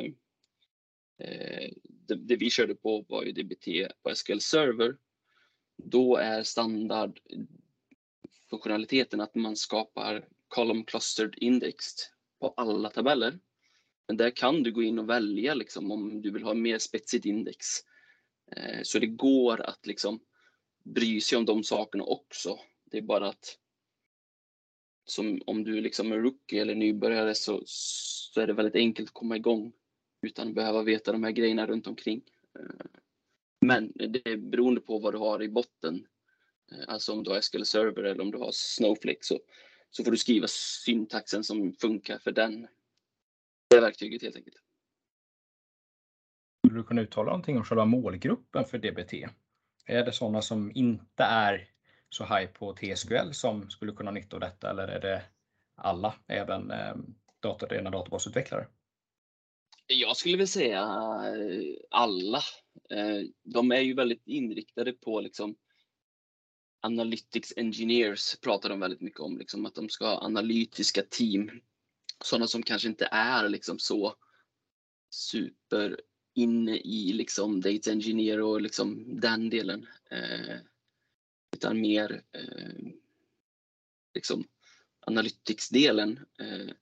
eh, 1.19 1.71
det, 1.83 2.15
det 2.15 2.37
vi 2.37 2.51
körde 2.51 2.75
på 2.75 3.05
var 3.09 3.23
ju 3.23 3.33
DBT 3.33 3.67
på 4.03 4.15
SQL 4.15 4.39
Server. 4.39 4.97
Då 5.77 6.17
är 6.17 6.43
standard 6.43 7.21
funktionaliteten 8.51 9.21
att 9.21 9.35
man 9.35 9.57
skapar 9.57 10.29
column 10.49 10.85
clustered 10.85 11.35
indexed 11.37 11.99
på 12.41 12.55
alla 12.57 12.91
tabeller. 12.91 13.39
Men 14.07 14.17
där 14.17 14.31
kan 14.31 14.63
du 14.63 14.73
gå 14.73 14.83
in 14.83 14.99
och 14.99 15.09
välja 15.09 15.55
liksom 15.55 15.91
om 15.91 16.23
du 16.23 16.31
vill 16.31 16.43
ha 16.43 16.55
mer 16.55 16.79
spetsigt 16.79 17.25
index. 17.25 17.67
Eh, 18.57 18.81
så 18.83 18.99
det 18.99 19.07
går 19.07 19.61
att 19.61 19.87
liksom 19.87 20.21
bry 20.85 21.21
sig 21.21 21.39
om 21.39 21.45
de 21.45 21.65
sakerna 21.65 22.05
också. 22.05 22.59
Det 22.85 22.99
är 22.99 23.03
bara 23.03 23.29
att 23.29 23.59
som 25.05 25.43
om 25.47 25.65
du 25.65 25.81
liksom 25.81 26.13
är 26.13 26.17
rookie 26.17 26.63
eller 26.63 26.75
nybörjare 26.75 27.35
så, 27.35 27.63
så 28.35 28.41
är 28.41 28.47
det 28.47 28.53
väldigt 28.53 28.75
enkelt 28.75 29.09
att 29.09 29.15
komma 29.15 29.37
igång 29.37 29.73
utan 30.23 30.49
att 30.49 30.55
behöva 30.55 30.83
veta 30.83 31.13
de 31.13 31.25
här 31.25 31.31
grejerna 31.31 31.67
runt 31.67 31.87
omkring. 31.87 32.23
Eh, 32.59 32.87
men 33.61 33.93
det 33.95 34.29
är 34.29 34.37
beroende 34.37 34.81
på 34.81 34.99
vad 34.99 35.15
du 35.15 35.19
har 35.19 35.43
i 35.43 35.49
botten. 35.49 36.07
Eh, 36.73 36.85
alltså 36.89 37.13
om 37.13 37.25
du 37.25 37.31
har 37.31 37.41
SQL 37.41 37.65
Server 37.65 38.03
eller 38.03 38.23
om 38.23 38.31
du 38.31 38.39
har 38.39 38.51
Snowflake 38.53 39.19
så, 39.21 39.39
så 39.91 40.05
får 40.05 40.11
du 40.11 40.17
skriva 40.17 40.47
syntaxen 40.49 41.45
som 41.45 41.73
funkar 41.73 42.19
för 42.19 42.33
den. 42.33 42.69
Det 43.71 43.81
verktyget 43.81 44.23
helt 44.23 44.37
enkelt. 44.37 44.57
Skulle 46.67 46.81
du 46.81 46.85
kunna 46.85 47.03
uttala 47.03 47.31
någonting 47.31 47.57
om 47.57 47.65
själva 47.65 47.85
målgruppen 47.85 48.65
för 48.65 48.79
DBT? 48.79 49.29
Är 49.87 50.05
det 50.05 50.13
sådana 50.13 50.43
som 50.43 50.73
inte 50.75 51.23
är 51.23 51.69
så 52.09 52.25
high 52.25 52.47
på 52.47 52.73
TSQL 52.73 53.33
som 53.33 53.71
skulle 53.71 53.93
kunna 53.93 54.11
ha 54.11 54.15
nytta 54.15 54.37
av 54.37 54.41
detta 54.41 54.71
eller 54.71 54.89
är 54.89 55.01
det 55.01 55.23
alla, 55.75 56.15
även 56.27 56.71
eh, 56.71 56.95
datadrivna 57.43 57.91
databasutvecklare? 57.91 58.67
Jag 59.87 60.17
skulle 60.17 60.37
väl 60.37 60.49
säga 60.49 60.81
eh, 60.81 61.75
alla. 61.91 62.43
Eh, 62.91 63.23
de 63.43 63.73
är 63.73 63.81
ju 63.81 63.95
väldigt 63.95 64.23
inriktade 64.27 64.93
på 64.93 65.21
liksom 65.21 65.57
Analytics 66.85 67.53
engineers 67.57 68.37
pratar 68.37 68.69
de 68.69 68.81
väldigt 68.81 69.01
mycket 69.01 69.21
om, 69.21 69.39
liksom 69.39 69.67
att 69.67 69.75
de 69.75 69.89
ska 69.89 70.07
ha 70.07 70.25
analytiska 70.25 71.03
team. 71.03 71.51
Sådana 72.25 72.47
som 72.47 72.63
kanske 72.63 72.89
inte 72.89 73.09
är 73.11 73.49
liksom 73.49 73.79
så 73.79 74.15
super 75.11 76.01
inne 76.35 76.77
i 76.77 77.13
liksom 77.13 77.61
data 77.61 77.91
engineer 77.91 78.41
och 78.41 78.61
liksom 78.61 79.21
den 79.21 79.51
delen. 79.51 79.87
Eh, 80.11 80.57
utan 81.57 81.81
mer 81.81 82.23
eh, 82.33 82.93
liksom 84.15 84.45
analytics-delen. 85.07 86.21
Eh, 86.39 86.75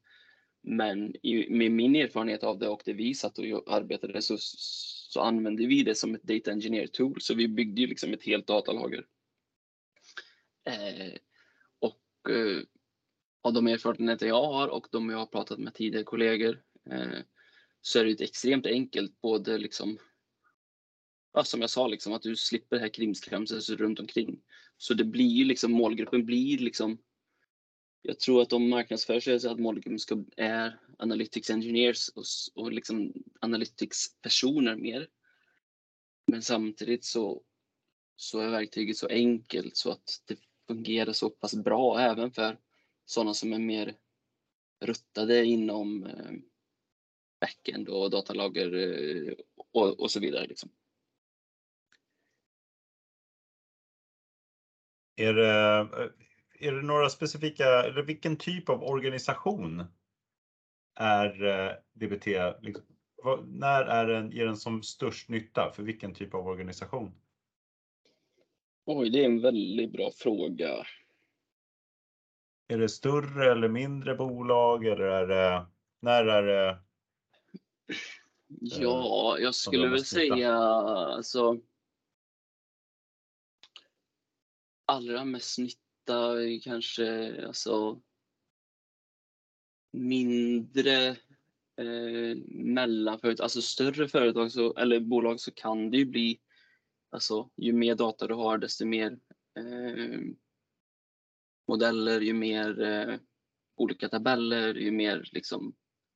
men 0.70 1.26
i, 1.26 1.50
med 1.50 1.72
min 1.72 1.96
erfarenhet 1.96 2.44
av 2.44 2.58
det 2.58 2.68
och 2.68 2.82
det 2.84 2.92
vi 2.92 3.14
satt 3.14 3.38
och 3.38 3.44
arbetade 3.74 4.22
så, 4.22 4.36
så 4.38 5.20
använde 5.20 5.66
vi 5.66 5.82
det 5.82 5.94
som 5.94 6.14
ett 6.14 6.22
data 6.22 6.50
engineer 6.50 6.86
tool. 6.86 7.20
Så 7.20 7.34
vi 7.34 7.48
byggde 7.48 7.80
ju 7.80 7.86
liksom 7.86 8.12
ett 8.12 8.22
helt 8.22 8.46
datalager. 8.46 9.06
Eh, 10.64 11.14
och 11.78 12.30
eh, 12.30 12.62
av 13.42 13.52
de 13.52 13.66
erfarenheter 13.66 14.26
jag 14.26 14.42
har 14.42 14.68
och 14.68 14.86
de 14.90 15.10
jag 15.10 15.18
har 15.18 15.26
pratat 15.26 15.58
med 15.58 15.74
tidigare 15.74 16.04
kollegor 16.04 16.62
eh, 16.90 17.18
så 17.80 17.98
är 17.98 18.04
det 18.04 18.20
extremt 18.20 18.66
enkelt 18.66 19.20
både 19.20 19.58
liksom 19.58 19.98
ja, 21.32 21.44
som 21.44 21.60
jag 21.60 21.70
sa, 21.70 21.86
liksom, 21.86 22.12
att 22.12 22.22
du 22.22 22.36
slipper 22.36 22.76
det 22.76 22.82
här 22.82 22.88
krimskramset 22.88 23.68
runt 23.68 24.00
omkring. 24.00 24.40
Så 24.76 24.94
det 24.94 25.04
blir 25.04 25.28
ju 25.28 25.44
liksom, 25.44 25.72
målgruppen 25.72 26.26
blir 26.26 26.58
liksom 26.58 26.98
jag 28.02 28.20
tror 28.20 28.42
att 28.42 28.50
de 28.50 28.68
marknadsför 28.68 29.20
sig 29.20 29.40
så 29.40 29.50
att 29.50 29.60
målgruppen 29.60 29.98
ska, 29.98 30.24
är 30.36 30.78
analytics 30.98 31.50
engineers 31.50 32.08
och, 32.08 32.24
och 32.54 32.72
liksom 32.72 33.12
analytics 33.40 34.20
personer 34.22 34.76
mer. 34.76 35.08
Men 36.26 36.42
samtidigt 36.42 37.04
så, 37.04 37.42
så 38.16 38.40
är 38.40 38.50
verktyget 38.50 38.96
så 38.96 39.08
enkelt 39.08 39.76
så 39.76 39.90
att 39.90 40.22
det 40.24 40.38
fungerar 40.66 41.12
så 41.12 41.30
pass 41.30 41.54
bra 41.54 42.00
även 42.00 42.32
för 42.32 42.58
sådana 43.04 43.34
som 43.34 43.52
är 43.52 43.58
mer 43.58 43.96
ruttade 44.80 45.44
inom 45.44 46.06
eh, 46.06 46.32
backend 47.40 47.88
och 47.88 48.10
datalager 48.10 48.74
eh, 48.74 49.34
och, 49.72 50.00
och 50.00 50.10
så 50.10 50.20
vidare. 50.20 50.46
Liksom. 50.46 50.70
Är 55.16 55.34
det, 55.34 55.78
eh, 55.78 56.29
är 56.60 56.72
det 56.72 56.82
några 56.82 57.08
specifika, 57.08 57.64
eller 57.64 58.02
vilken 58.02 58.36
typ 58.36 58.68
av 58.68 58.82
organisation 58.82 59.84
är 60.94 61.32
DBT? 61.92 62.26
Liksom, 62.62 62.84
när 63.46 63.84
är 63.84 64.06
den, 64.06 64.30
ger 64.30 64.46
den 64.46 64.56
som 64.56 64.82
störst 64.82 65.28
nytta 65.28 65.72
för 65.74 65.82
vilken 65.82 66.14
typ 66.14 66.34
av 66.34 66.46
organisation? 66.46 67.14
Oj, 68.84 69.10
det 69.10 69.20
är 69.20 69.24
en 69.24 69.42
väldigt 69.42 69.92
bra 69.92 70.10
fråga. 70.14 70.86
Är 72.68 72.78
det 72.78 72.88
större 72.88 73.52
eller 73.52 73.68
mindre 73.68 74.14
bolag 74.14 74.86
eller 74.86 75.04
är 75.04 75.26
det, 75.26 75.66
när 76.00 76.24
är 76.24 76.42
det? 76.42 76.78
Ja, 78.60 79.38
jag 79.38 79.54
skulle 79.54 79.88
väl 79.88 80.04
säga 80.04 80.54
alltså. 80.54 81.58
Allra 84.84 85.24
mest 85.24 85.58
nytta 85.58 85.89
kanske 86.62 87.36
alltså. 87.46 88.00
Mindre 89.92 91.08
eh, 91.76 92.36
mellanföretag, 92.48 93.44
alltså 93.44 93.62
större 93.62 94.08
företag 94.08 94.52
så, 94.52 94.74
eller 94.74 95.00
bolag 95.00 95.40
så 95.40 95.50
kan 95.50 95.90
det 95.90 95.96
ju 95.96 96.04
bli 96.04 96.40
Alltså 97.10 97.50
ju 97.56 97.72
mer 97.72 97.94
data 97.94 98.26
du 98.26 98.34
har 98.34 98.58
desto 98.58 98.86
mer 98.86 99.18
eh, 99.56 100.20
modeller, 101.68 102.20
ju 102.20 102.34
mer 102.34 102.82
eh, 102.82 103.16
olika 103.76 104.08
tabeller, 104.08 104.74
ju 104.74 104.90
mer 104.90 105.28
liksom, 105.32 105.74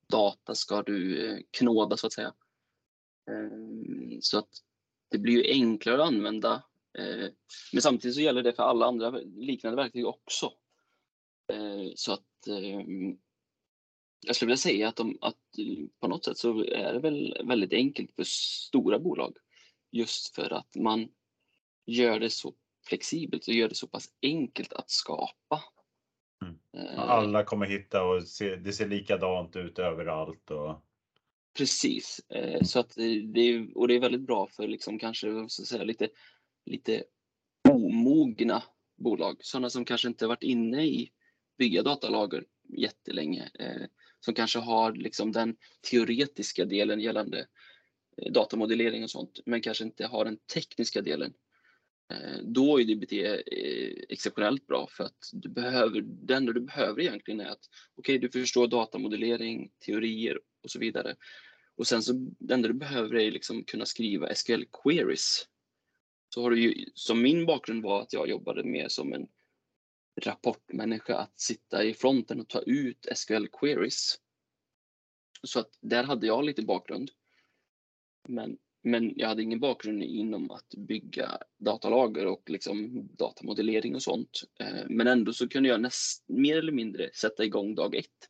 data 0.09 0.55
ska 0.55 0.83
du 0.83 1.27
eh, 1.27 1.39
knåda 1.51 1.97
så 1.97 2.07
att 2.07 2.13
säga. 2.13 2.35
Eh, 3.31 4.19
så 4.21 4.39
att 4.39 4.51
det 5.11 5.19
blir 5.19 5.35
ju 5.35 5.53
enklare 5.53 6.03
att 6.03 6.09
använda. 6.09 6.63
Eh, 6.99 7.29
men 7.73 7.83
samtidigt 7.83 8.15
så 8.15 8.21
gäller 8.21 8.43
det 8.43 8.53
för 8.53 8.63
alla 8.63 8.87
andra 8.87 9.11
liknande 9.37 9.77
verktyg 9.77 10.07
också. 10.07 10.53
Eh, 11.53 11.93
så 11.95 12.13
att 12.13 12.21
jag 14.27 14.37
skulle 14.37 14.47
vilja 14.47 14.57
säga 14.57 14.89
att, 14.89 14.97
de, 14.97 15.19
att 15.21 15.37
på 16.01 16.09
något 16.09 16.25
sätt 16.25 16.39
så 16.39 16.65
är 16.65 16.93
det 16.93 17.01
väl 17.01 17.39
väldigt 17.45 17.73
enkelt 17.73 18.15
för 18.17 18.25
stora 18.25 18.99
bolag 18.99 19.37
Just 19.95 20.35
för 20.35 20.53
att 20.53 20.77
man 20.77 21.09
gör 21.87 22.21
det 22.21 22.31
så 22.31 22.55
flexibelt 22.87 23.49
och 23.49 23.55
gör 23.55 23.69
det 23.69 23.75
så 23.75 23.87
pass 23.87 24.09
enkelt 24.23 24.73
att 24.73 24.91
skapa. 24.91 25.63
Mm. 26.43 26.59
Eh, 26.77 26.99
alla 26.99 27.45
kommer 27.45 27.67
hitta 27.67 28.05
och 28.05 28.23
se, 28.29 28.57
det 28.57 28.73
ser 28.73 28.89
likadant 28.89 29.57
ut 29.57 29.79
överallt. 29.79 30.51
Och... 30.51 30.85
Precis, 31.59 32.21
eh, 32.29 32.63
så 32.63 32.81
att 32.81 32.95
det 33.35 33.41
är, 33.41 33.79
och 33.79 33.89
det 33.89 33.95
är 33.95 34.01
väldigt 34.01 34.27
bra 34.27 34.47
för 34.47 34.69
liksom 34.69 34.99
kanske 34.99 35.49
så 35.49 35.65
säga, 35.65 35.85
lite, 35.85 36.09
lite 36.67 37.05
omogna 37.69 38.63
bolag. 38.97 39.37
Sådana 39.41 39.71
som 39.71 39.85
kanske 39.85 40.09
inte 40.09 40.27
varit 40.27 40.43
inne 40.43 40.87
i 40.87 41.11
bygga 41.59 41.83
datalager 41.83 42.45
jättelänge. 42.69 43.51
Eh, 43.59 43.87
som 44.21 44.35
kanske 44.35 44.59
har 44.59 44.93
liksom 44.93 45.33
den 45.33 45.57
teoretiska 45.91 46.65
delen 46.65 47.01
gällande 47.01 47.47
Eh, 48.17 48.33
datamodellering 48.33 49.03
och 49.05 49.11
sånt, 49.11 49.41
men 49.47 49.61
kanske 49.61 49.85
inte 49.85 50.07
har 50.07 50.25
den 50.25 50.37
tekniska 50.55 51.03
delen. 51.03 51.33
Eh, 52.13 52.43
då 52.43 52.81
är 52.81 52.85
DBT 52.85 53.13
eh, 53.13 54.05
exceptionellt 54.09 54.67
bra 54.67 54.87
för 54.91 55.05
att 55.05 55.31
du 55.33 55.49
behöver, 55.49 56.01
det 56.01 56.35
enda 56.35 56.53
du 56.53 56.61
behöver 56.61 57.03
egentligen 57.03 57.41
är 57.41 57.47
att 57.49 57.71
okej, 57.95 58.17
okay, 58.17 58.29
du 58.29 58.41
förstår 58.41 58.69
datamodellering, 58.69 59.71
teorier 59.87 60.41
och 60.63 60.71
så 60.71 60.79
vidare. 60.79 61.17
Och 61.77 61.87
sen 61.87 62.03
så 62.03 62.13
det 62.39 62.55
enda 62.55 62.69
du 62.69 62.75
behöver 62.75 63.17
är 63.17 63.31
liksom 63.31 63.65
kunna 63.65 63.87
skriva 63.87 64.35
SQL 64.35 64.65
queries. 64.83 65.47
Så 66.35 66.43
har 66.43 66.51
du 66.51 66.61
ju, 66.61 66.85
som 66.95 67.23
min 67.23 67.47
bakgrund 67.47 67.83
var 67.83 68.03
att 68.03 68.13
jag 68.13 68.29
jobbade 68.29 68.65
mer 68.65 68.89
som 68.89 69.13
en 69.13 69.29
rapportmänniska 70.23 71.17
att 71.17 71.41
sitta 71.41 71.85
i 71.85 71.95
fronten 71.95 72.41
och 72.41 72.49
ta 72.49 72.61
ut 72.61 73.07
SQL 73.15 73.47
queries. 73.61 74.19
Så 75.43 75.61
att 75.61 75.79
där 75.81 76.05
hade 76.05 76.27
jag 76.27 76.45
lite 76.45 76.63
bakgrund. 76.63 77.11
Men 78.29 78.59
men 78.83 79.13
jag 79.17 79.29
hade 79.29 79.43
ingen 79.43 79.61
bakgrund 79.61 80.03
inom 80.03 80.51
att 80.51 80.69
bygga 80.77 81.39
datalager 81.59 82.27
och 82.27 82.51
liksom 82.51 83.09
datamodellering 83.17 83.95
och 83.95 84.03
sånt. 84.03 84.43
Eh, 84.61 84.85
men 84.89 85.07
ändå 85.07 85.33
så 85.33 85.49
kunde 85.49 85.69
jag 85.69 85.81
näst, 85.81 86.25
mer 86.29 86.59
eller 86.59 86.73
mindre 86.73 87.11
sätta 87.15 87.45
igång 87.45 87.75
dag 87.75 87.95
ett 87.95 88.29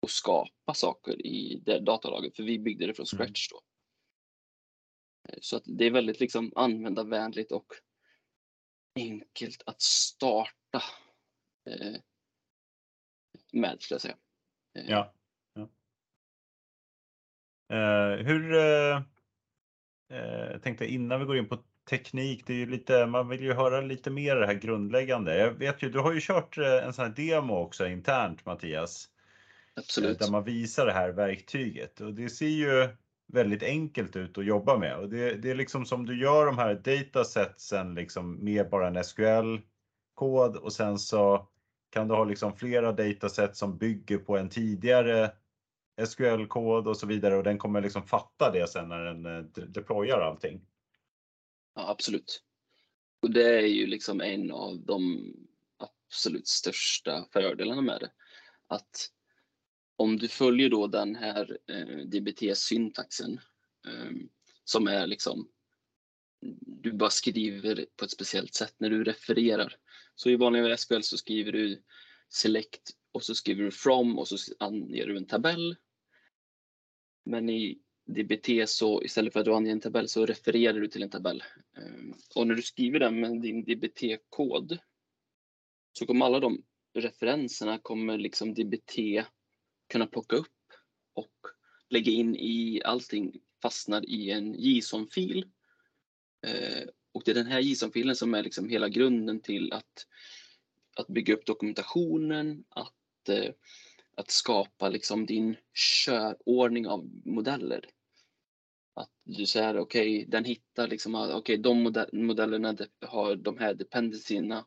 och 0.00 0.10
skapa 0.10 0.74
saker 0.74 1.26
i 1.26 1.62
det 1.66 1.80
datalagret, 1.80 2.36
för 2.36 2.42
vi 2.42 2.58
byggde 2.58 2.86
det 2.86 2.94
från 2.94 3.06
Mm. 3.12 3.26
scratch 3.26 3.48
då. 3.48 3.60
Så 5.40 5.56
att 5.56 5.62
det 5.66 5.84
är 5.84 5.90
väldigt 5.90 6.20
liksom 6.20 6.52
användarvänligt 6.56 7.52
och 7.52 7.66
enkelt 8.96 9.62
att 9.66 9.82
starta 9.82 10.82
eh, 11.66 12.00
med, 13.52 13.76
skulle 13.80 13.94
jag 13.94 14.00
säga. 14.02 14.16
Eh, 14.78 14.84
Ja. 14.90 15.14
ja. 15.54 15.68
Eh, 17.76 18.24
hur, 18.26 18.54
eh, 18.54 18.96
eh, 20.10 20.50
jag 20.52 20.62
tänkte 20.62 20.86
innan 20.86 21.20
vi 21.20 21.26
går 21.26 21.36
in 21.36 21.48
på 21.48 21.58
teknik, 21.90 22.46
det 22.46 22.52
är 22.52 22.56
ju 22.56 22.66
lite, 22.66 23.06
man 23.06 23.28
vill 23.28 23.42
ju 23.42 23.52
höra 23.52 23.80
lite 23.80 24.10
mer 24.10 24.36
det 24.36 24.46
här 24.46 24.54
grundläggande. 24.54 25.36
Jag 25.38 25.50
vet 25.52 25.82
ju, 25.82 25.90
du 25.90 25.98
har 25.98 26.12
ju 26.12 26.20
kört 26.20 26.58
eh, 26.58 26.84
en 26.84 26.92
sån 26.92 27.04
här 27.04 27.12
demo 27.12 27.54
också 27.54 27.86
internt 27.86 28.46
Mattias. 28.46 29.10
Absolut. 29.74 30.18
Där 30.18 30.30
man 30.30 30.44
visar 30.44 30.86
det 30.86 30.92
här 30.92 31.12
verktyget 31.12 32.00
och 32.00 32.14
det 32.14 32.28
ser 32.28 32.46
ju 32.46 32.88
väldigt 33.26 33.62
enkelt 33.62 34.16
ut 34.16 34.38
att 34.38 34.46
jobba 34.46 34.78
med 34.78 34.98
och 34.98 35.08
det, 35.08 35.34
det 35.34 35.50
är 35.50 35.54
liksom 35.54 35.86
som 35.86 36.06
du 36.06 36.20
gör 36.20 36.46
de 36.46 36.58
här 36.58 36.74
datasetsen 36.74 37.94
liksom 37.94 38.44
med 38.44 38.70
bara 38.70 38.88
en 38.88 39.04
SQL-kod 39.04 40.56
och 40.56 40.72
sen 40.72 40.98
så 40.98 41.48
kan 41.90 42.08
du 42.08 42.14
ha 42.14 42.24
liksom 42.24 42.56
flera 42.56 42.92
dataset 42.92 43.56
som 43.56 43.78
bygger 43.78 44.18
på 44.18 44.36
en 44.36 44.48
tidigare 44.48 45.32
SQL-kod 46.06 46.88
och 46.88 46.96
så 46.96 47.06
vidare 47.06 47.36
och 47.36 47.44
den 47.44 47.58
kommer 47.58 47.80
liksom 47.80 48.02
fatta 48.02 48.50
det 48.50 48.70
sen 48.70 48.88
när 48.88 49.04
den 49.04 49.26
eh, 49.26 49.42
deployar 49.66 50.20
allting. 50.20 50.66
Ja, 51.74 51.88
absolut. 51.90 52.42
Och 53.22 53.30
det 53.30 53.58
är 53.58 53.66
ju 53.66 53.86
liksom 53.86 54.20
en 54.20 54.50
av 54.50 54.80
de 54.84 55.32
absolut 55.78 56.46
största 56.46 57.24
fördelarna 57.32 57.80
med 57.80 58.00
det. 58.00 58.10
Att 58.66 59.10
om 59.96 60.16
du 60.16 60.28
följer 60.28 60.68
då 60.68 60.86
den 60.86 61.16
här 61.16 61.58
eh, 61.70 62.06
DBT-syntaxen 62.06 63.40
eh, 63.86 64.12
som 64.64 64.86
är 64.86 65.06
liksom 65.06 65.48
du 66.66 66.92
bara 66.92 67.10
skriver 67.10 67.86
på 67.96 68.04
ett 68.04 68.10
speciellt 68.10 68.54
sätt 68.54 68.74
när 68.78 68.90
du 68.90 69.04
refererar. 69.04 69.76
Så 70.14 70.30
i 70.30 70.36
vanliga 70.36 70.76
SQL 70.76 71.02
så 71.02 71.16
skriver 71.16 71.52
du 71.52 71.82
select 72.28 72.90
och 73.12 73.22
så 73.22 73.34
skriver 73.34 73.64
du 73.64 73.70
from 73.70 74.18
och 74.18 74.28
så 74.28 74.36
anger 74.58 75.06
du 75.06 75.16
en 75.16 75.26
tabell. 75.26 75.76
Men 77.24 77.50
i 77.50 77.78
DBT 78.06 78.68
så 78.68 79.02
istället 79.02 79.32
för 79.32 79.40
att 79.40 79.46
du 79.46 79.54
anger 79.54 79.72
en 79.72 79.80
tabell 79.80 80.08
så 80.08 80.26
refererar 80.26 80.80
du 80.80 80.88
till 80.88 81.02
en 81.02 81.10
tabell. 81.10 81.44
Ehm, 81.76 82.14
och 82.34 82.46
när 82.46 82.54
du 82.54 82.62
skriver 82.62 82.98
den 82.98 83.20
med 83.20 83.40
din 83.42 83.64
DBT-kod 83.64 84.78
så 85.92 86.06
kommer 86.06 86.26
alla 86.26 86.40
de 86.40 86.64
referenserna 86.94 87.78
kommer 87.78 88.18
liksom 88.18 88.54
DBT 88.54 89.24
kunna 89.88 90.06
plocka 90.06 90.36
upp 90.36 90.72
och 91.14 91.32
lägga 91.88 92.12
in 92.12 92.36
i 92.36 92.82
allting 92.84 93.40
fastnar 93.62 94.10
i 94.10 94.30
en 94.30 94.54
JSON-fil. 94.54 95.46
Eh, 96.46 96.88
Och 97.12 97.22
det 97.24 97.30
är 97.30 97.34
den 97.34 97.46
här 97.46 97.60
JSON-filen 97.60 98.16
som 98.16 98.34
är 98.34 98.42
liksom 98.42 98.68
hela 98.68 98.88
grunden 98.88 99.40
till 99.40 99.72
att, 99.72 100.06
att 100.96 101.06
bygga 101.08 101.34
upp 101.34 101.46
dokumentationen, 101.46 102.64
att, 102.68 103.28
eh, 103.28 103.52
att 104.14 104.30
skapa 104.30 104.88
liksom 104.88 105.26
din 105.26 105.56
körordning 106.04 106.86
av 106.86 107.10
modeller. 107.24 107.88
Att 108.94 109.10
du 109.24 109.46
säger 109.46 109.78
okej, 109.78 110.24
den 110.28 110.44
hittar 110.44 110.88
liksom, 110.88 111.14
okej 111.14 111.34
okej 111.34 111.56
de 111.56 111.82
modellerna 112.12 112.76
har 113.00 113.36
de 113.36 113.58
här 113.58 113.74
dependencierna 113.74 114.66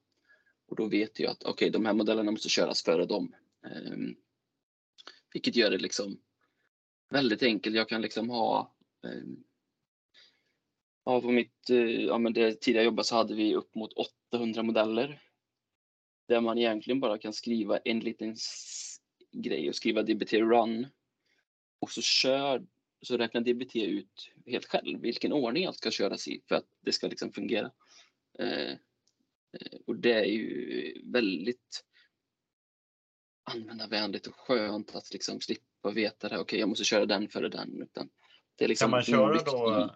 och 0.67 0.75
då 0.75 0.87
vet 0.87 1.19
jag 1.19 1.31
att 1.31 1.43
okej, 1.43 1.69
de 1.69 1.85
här 1.85 1.93
modellerna 1.93 2.31
måste 2.31 2.49
köras 2.49 2.83
före 2.83 3.05
dem. 3.05 3.35
Ehm, 3.65 4.15
vilket 5.33 5.55
gör 5.55 5.71
det 5.71 5.77
liksom 5.77 6.19
väldigt 7.09 7.43
enkelt. 7.43 7.75
Jag 7.75 7.89
kan 7.89 8.01
liksom 8.01 8.29
ha 8.29 8.75
eh, 9.03 9.23
Ja, 11.09 11.21
på 11.21 11.31
mitt, 11.31 11.69
eh, 11.69 12.05
ja 12.05 12.17
men 12.17 12.33
det 12.33 12.61
tidigare 12.61 12.85
jobbet 12.85 13.05
så 13.05 13.15
hade 13.15 13.35
vi 13.35 13.55
upp 13.55 13.75
mot 13.75 13.93
800 14.31 14.63
modeller. 14.63 15.21
Där 16.27 16.41
man 16.41 16.57
egentligen 16.57 16.99
bara 16.99 17.17
kan 17.17 17.33
skriva 17.33 17.77
en 17.77 17.99
liten 17.99 18.35
grej 19.31 19.69
och 19.69 19.75
skriva 19.75 20.03
dbt 20.03 20.33
run. 20.33 20.87
Och 21.79 21.91
så 21.91 22.01
kör, 22.01 22.65
så 23.01 23.17
räknar 23.17 23.41
dbt 23.41 23.75
ut 23.75 24.31
helt 24.45 24.65
själv 24.65 25.01
vilken 25.01 25.33
ordning 25.33 25.65
allt 25.65 25.77
ska 25.77 25.91
köras 25.91 26.27
i 26.27 26.41
för 26.47 26.55
att 26.55 26.65
det 26.81 26.91
ska 26.91 27.07
liksom 27.07 27.31
fungera. 27.31 27.71
Eh, 28.39 28.71
eh 28.71 29.79
och 29.87 29.95
det 29.95 30.13
är 30.13 30.25
ju 30.25 31.01
väldigt 31.03 31.85
användarvänligt 33.49 34.27
och 34.27 34.35
skönt 34.35 34.95
att 34.95 35.13
liksom 35.13 35.41
slippa 35.41 35.91
veta 35.91 36.29
det. 36.29 36.39
Okej, 36.39 36.59
jag 36.59 36.69
måste 36.69 36.83
köra 36.83 37.05
den 37.05 37.27
före 37.27 37.49
den. 37.49 37.81
Utan 37.81 38.09
det 38.55 38.63
är 38.63 38.67
liksom 38.67 38.85
Kan 38.85 38.91
man 38.91 39.03
köra 39.03 39.43
då, 39.43 39.95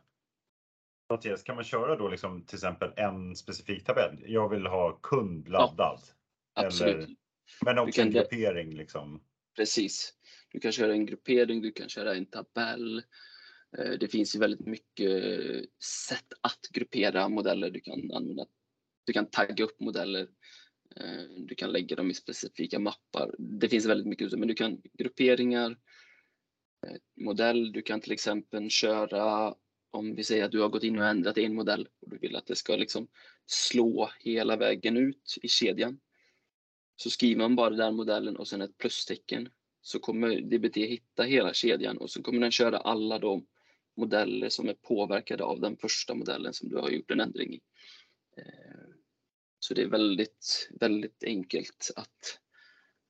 Mattias, 1.09 1.43
kan 1.43 1.55
man 1.55 1.63
köra 1.63 1.95
då 1.95 2.07
liksom 2.07 2.45
till 2.45 2.55
exempel 2.55 2.91
en 2.95 3.35
specifik 3.35 3.83
tabell? 3.85 4.23
Jag 4.25 4.49
vill 4.49 4.65
ha 4.65 4.99
kund 5.03 5.49
laddad. 5.49 6.01
Absolut. 6.53 6.95
Eller, 6.95 7.15
men 7.65 7.79
också 7.79 8.01
en 8.01 8.11
gruppering 8.11 8.75
liksom. 8.75 9.23
Precis. 9.55 10.13
Du 10.49 10.59
kan 10.59 10.71
köra 10.71 10.93
en 10.93 11.05
gruppering, 11.05 11.61
du 11.61 11.71
kan 11.71 11.89
köra 11.89 12.15
en 12.15 12.25
tabell. 12.25 13.03
Eh, 13.77 13.91
Det 13.99 14.07
finns 14.07 14.35
ju 14.35 14.39
väldigt 14.39 14.67
mycket 14.67 15.23
sätt 16.09 16.33
att 16.41 16.67
gruppera 16.71 17.29
modeller. 17.29 17.69
Du 17.69 17.79
kan 17.79 18.11
använda, 18.11 18.45
du 19.03 19.13
kan 19.13 19.29
tagga 19.29 19.63
upp 19.63 19.79
modeller. 19.79 20.27
Eh, 20.95 21.23
du 21.37 21.55
kan 21.55 21.71
lägga 21.71 21.95
dem 21.95 22.11
i 22.11 22.13
specifika 22.13 22.79
mappar. 22.79 23.35
Det 23.37 23.69
finns 23.69 23.85
väldigt 23.85 24.07
mycket, 24.07 24.31
men 24.31 24.47
du 24.47 24.53
kan 24.53 24.81
grupperingar, 24.93 25.71
eh, 26.87 26.97
modell. 27.15 27.71
Du 27.71 27.81
kan 27.81 28.01
till 28.01 28.11
exempel 28.11 28.69
köra 28.69 29.55
om 29.91 30.15
vi 30.15 30.23
säger 30.23 30.45
att 30.45 30.51
du 30.51 30.61
har 30.61 30.69
gått 30.69 30.83
in 30.83 30.99
och 30.99 31.05
ändrat 31.05 31.37
en 31.37 31.55
modell 31.55 31.87
och 32.01 32.09
du 32.09 32.17
vill 32.17 32.35
att 32.35 32.45
det 32.45 32.55
ska 32.55 32.75
liksom 32.75 33.07
slå 33.45 34.09
hela 34.19 34.55
vägen 34.55 34.97
ut 34.97 35.37
i 35.41 35.47
kedjan. 35.47 35.99
Så 36.95 37.09
skriver 37.09 37.41
man 37.41 37.55
bara 37.55 37.69
den 37.69 37.95
modellen 37.95 38.37
och 38.37 38.47
sen 38.47 38.61
ett 38.61 38.77
plustecken 38.77 39.49
så 39.81 39.99
kommer 39.99 40.41
DBT 40.41 40.77
hitta 40.77 41.23
hela 41.23 41.53
kedjan 41.53 41.97
och 41.97 42.09
så 42.09 42.23
kommer 42.23 42.39
den 42.39 42.51
köra 42.51 42.77
alla 42.77 43.19
de 43.19 43.47
modeller 43.97 44.49
som 44.49 44.69
är 44.69 44.73
påverkade 44.73 45.43
av 45.43 45.61
den 45.61 45.77
första 45.77 46.15
modellen 46.15 46.53
som 46.53 46.69
du 46.69 46.77
har 46.77 46.89
gjort 46.89 47.11
en 47.11 47.19
ändring 47.19 47.53
i. 47.53 47.61
Eh, 48.37 48.92
så 49.63 49.73
det 49.73 49.81
är 49.81 49.87
väldigt, 49.87 50.69
väldigt 50.79 51.23
enkelt 51.23 51.91
att 51.95 52.39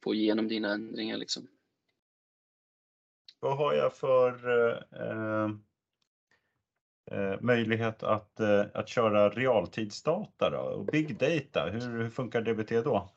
få 0.03 0.15
igenom 0.15 0.47
dina 0.47 0.73
ändringar 0.73 1.17
liksom. 1.17 1.47
Vad 3.39 3.57
har 3.57 3.73
jag 3.73 3.95
för 3.95 4.49
eh, 4.93 5.49
eh, 7.11 7.41
möjlighet 7.41 8.03
att, 8.03 8.39
eh, 8.39 8.65
att 8.73 8.89
köra 8.89 9.29
realtidsdata 9.29 10.49
då? 10.49 10.57
Och 10.57 10.85
big 10.85 11.17
data, 11.17 11.69
hur, 11.69 11.79
hur 12.03 12.09
funkar 12.09 12.41
DBT 12.41 12.71
då? 12.83 13.09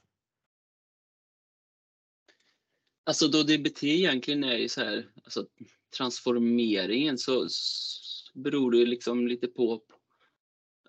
Alltså 3.04 3.28
då 3.28 3.42
DBT 3.42 3.82
egentligen 3.82 4.44
är 4.44 4.56
ju 4.56 4.68
så 4.68 4.80
här, 4.80 5.10
alltså 5.24 5.46
transformeringen 5.96 7.18
så 7.18 7.44
s- 7.44 8.30
beror 8.34 8.70
det 8.72 8.86
liksom 8.86 9.26
lite 9.26 9.46
på 9.46 9.82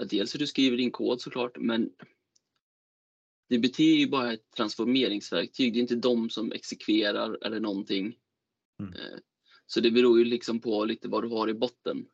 dels 0.10 0.36
hur 0.36 0.40
du 0.40 0.48
skriver 0.48 0.78
din 0.78 0.92
kod 0.92 1.22
såklart, 1.22 1.58
men 1.60 1.90
DBT 3.50 3.80
är 3.80 3.98
ju 3.98 4.08
bara 4.10 4.34
ett 4.34 4.52
transformeringsverktyg. 4.58 5.74
Det 5.74 5.80
är 5.80 5.82
inte 5.82 5.96
de 5.96 6.30
som 6.30 6.52
exekverar 6.52 7.38
eller 7.46 7.60
någonting. 7.60 8.18
Mm. 8.82 8.94
Eh, 8.94 9.18
Så 9.66 9.80
det 9.80 9.92
beror 9.92 10.20
ju 10.20 10.26
liksom 10.26 10.60
på 10.60 10.86
lite 10.86 11.08
vad 11.08 11.24
du 11.24 11.28
har 11.30 11.50
i 11.50 11.54
botten. 11.54 12.06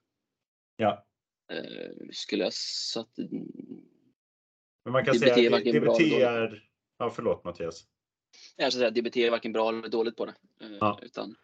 Ja, 0.75 1.05
Eh, 1.51 2.07
Skulle 2.11 2.43
jag 2.43 2.53
satt... 2.53 3.09
men 4.85 4.91
man 4.93 5.05
kan 5.05 5.13
DBT 5.15 5.23
säga 5.33 5.55
att 5.55 5.63
DBT 5.63 6.01
är... 6.21 6.69
Ja, 6.97 7.09
förlåt 7.09 7.43
Mattias. 7.43 7.83
Jag 8.55 8.71
ska 8.73 8.77
säga 8.79 8.87
att 8.87 8.95
DBT 8.95 9.17
är 9.17 9.31
varken 9.31 9.51
bra 9.51 9.69
eller 9.69 9.87
dåligt 9.89 10.15
på 10.15 10.25
det. 10.25 10.33
eh, 10.61 10.77
Ja. 10.79 10.99
Utan 11.01 11.35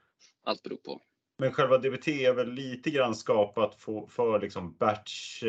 allt 0.44 0.64
beror 0.64 0.78
på. 0.78 1.02
Men 1.38 1.54
själva 1.54 1.78
DBT 1.78 2.08
är 2.08 2.34
väl 2.34 2.52
lite 2.54 2.90
grann 2.90 3.16
skapat 3.16 3.76
för, 3.76 4.08
för 4.08 4.42
liksom 4.42 4.76
batch, 4.78 5.44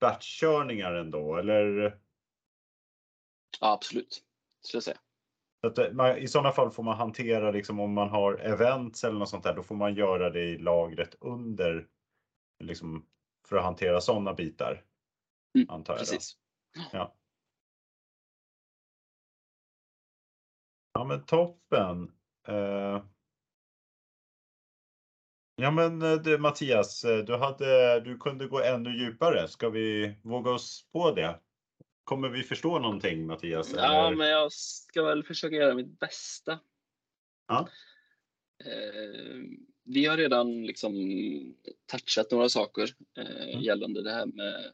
batchkörningar 0.00 0.92
ändå, 0.94 1.36
eller? 1.36 1.96
Ja, 3.62 3.72
absolut. 3.72 4.22
Skulle 4.62 4.76
jag 4.76 4.84
säga. 4.84 4.98
Att 5.62 5.78
eh, 5.78 5.92
man, 5.92 6.16
I 6.16 6.28
sådana 6.28 6.52
fall 6.52 6.70
får 6.70 6.82
man 6.82 6.96
hantera 6.96 7.50
liksom 7.50 7.80
om 7.80 7.92
man 7.92 8.08
har 8.08 8.34
events 8.34 9.04
eller 9.04 9.18
något 9.18 9.28
sånt 9.28 9.44
där, 9.44 9.54
då 9.54 9.62
får 9.62 9.74
man 9.74 9.94
göra 9.94 10.30
det 10.30 10.40
i 10.40 10.58
lagret 10.58 11.14
under 11.20 11.86
liksom 12.64 13.06
för 13.48 13.56
att 13.56 13.64
hantera 13.64 14.00
sådana 14.00 14.34
bitar. 14.34 14.84
Mm, 15.54 15.70
antar 15.70 15.94
jag. 15.94 16.00
Då. 16.00 16.04
Precis. 16.04 16.36
Ja. 16.92 17.16
ja 20.92 21.04
men 21.04 21.24
toppen. 21.24 22.12
Eh, 22.48 23.02
Ja 25.56 25.70
men 25.70 26.02
eh, 26.02 26.14
du, 26.14 26.38
Mattias, 26.38 27.02
du, 27.26 27.36
hade, 27.36 28.00
du 28.00 28.18
kunde 28.18 28.46
gå 28.46 28.62
ännu 28.62 28.98
djupare. 28.98 29.48
Ska 29.48 29.68
vi 29.68 30.16
våga 30.22 30.50
oss 30.50 30.88
på 30.92 31.10
det? 31.10 31.40
Kommer 32.12 32.28
vi 32.28 32.42
förstå 32.42 32.78
någonting 32.78 33.26
Mattias? 33.26 33.72
Ja, 33.76 34.06
eller? 34.06 34.16
men 34.16 34.28
jag 34.28 34.52
ska 34.52 35.02
väl 35.02 35.24
försöka 35.24 35.56
göra 35.56 35.74
mitt 35.74 35.98
bästa. 35.98 36.60
Ja. 37.48 37.68
Eh, 38.64 39.40
vi 39.84 40.06
har 40.06 40.16
redan 40.16 40.66
liksom 40.66 40.94
touchat 41.86 42.30
några 42.30 42.48
saker 42.48 42.90
eh, 43.16 43.48
Mm. 43.48 43.60
gällande 43.60 44.02
det 44.02 44.10
här 44.12 44.26
med 44.26 44.72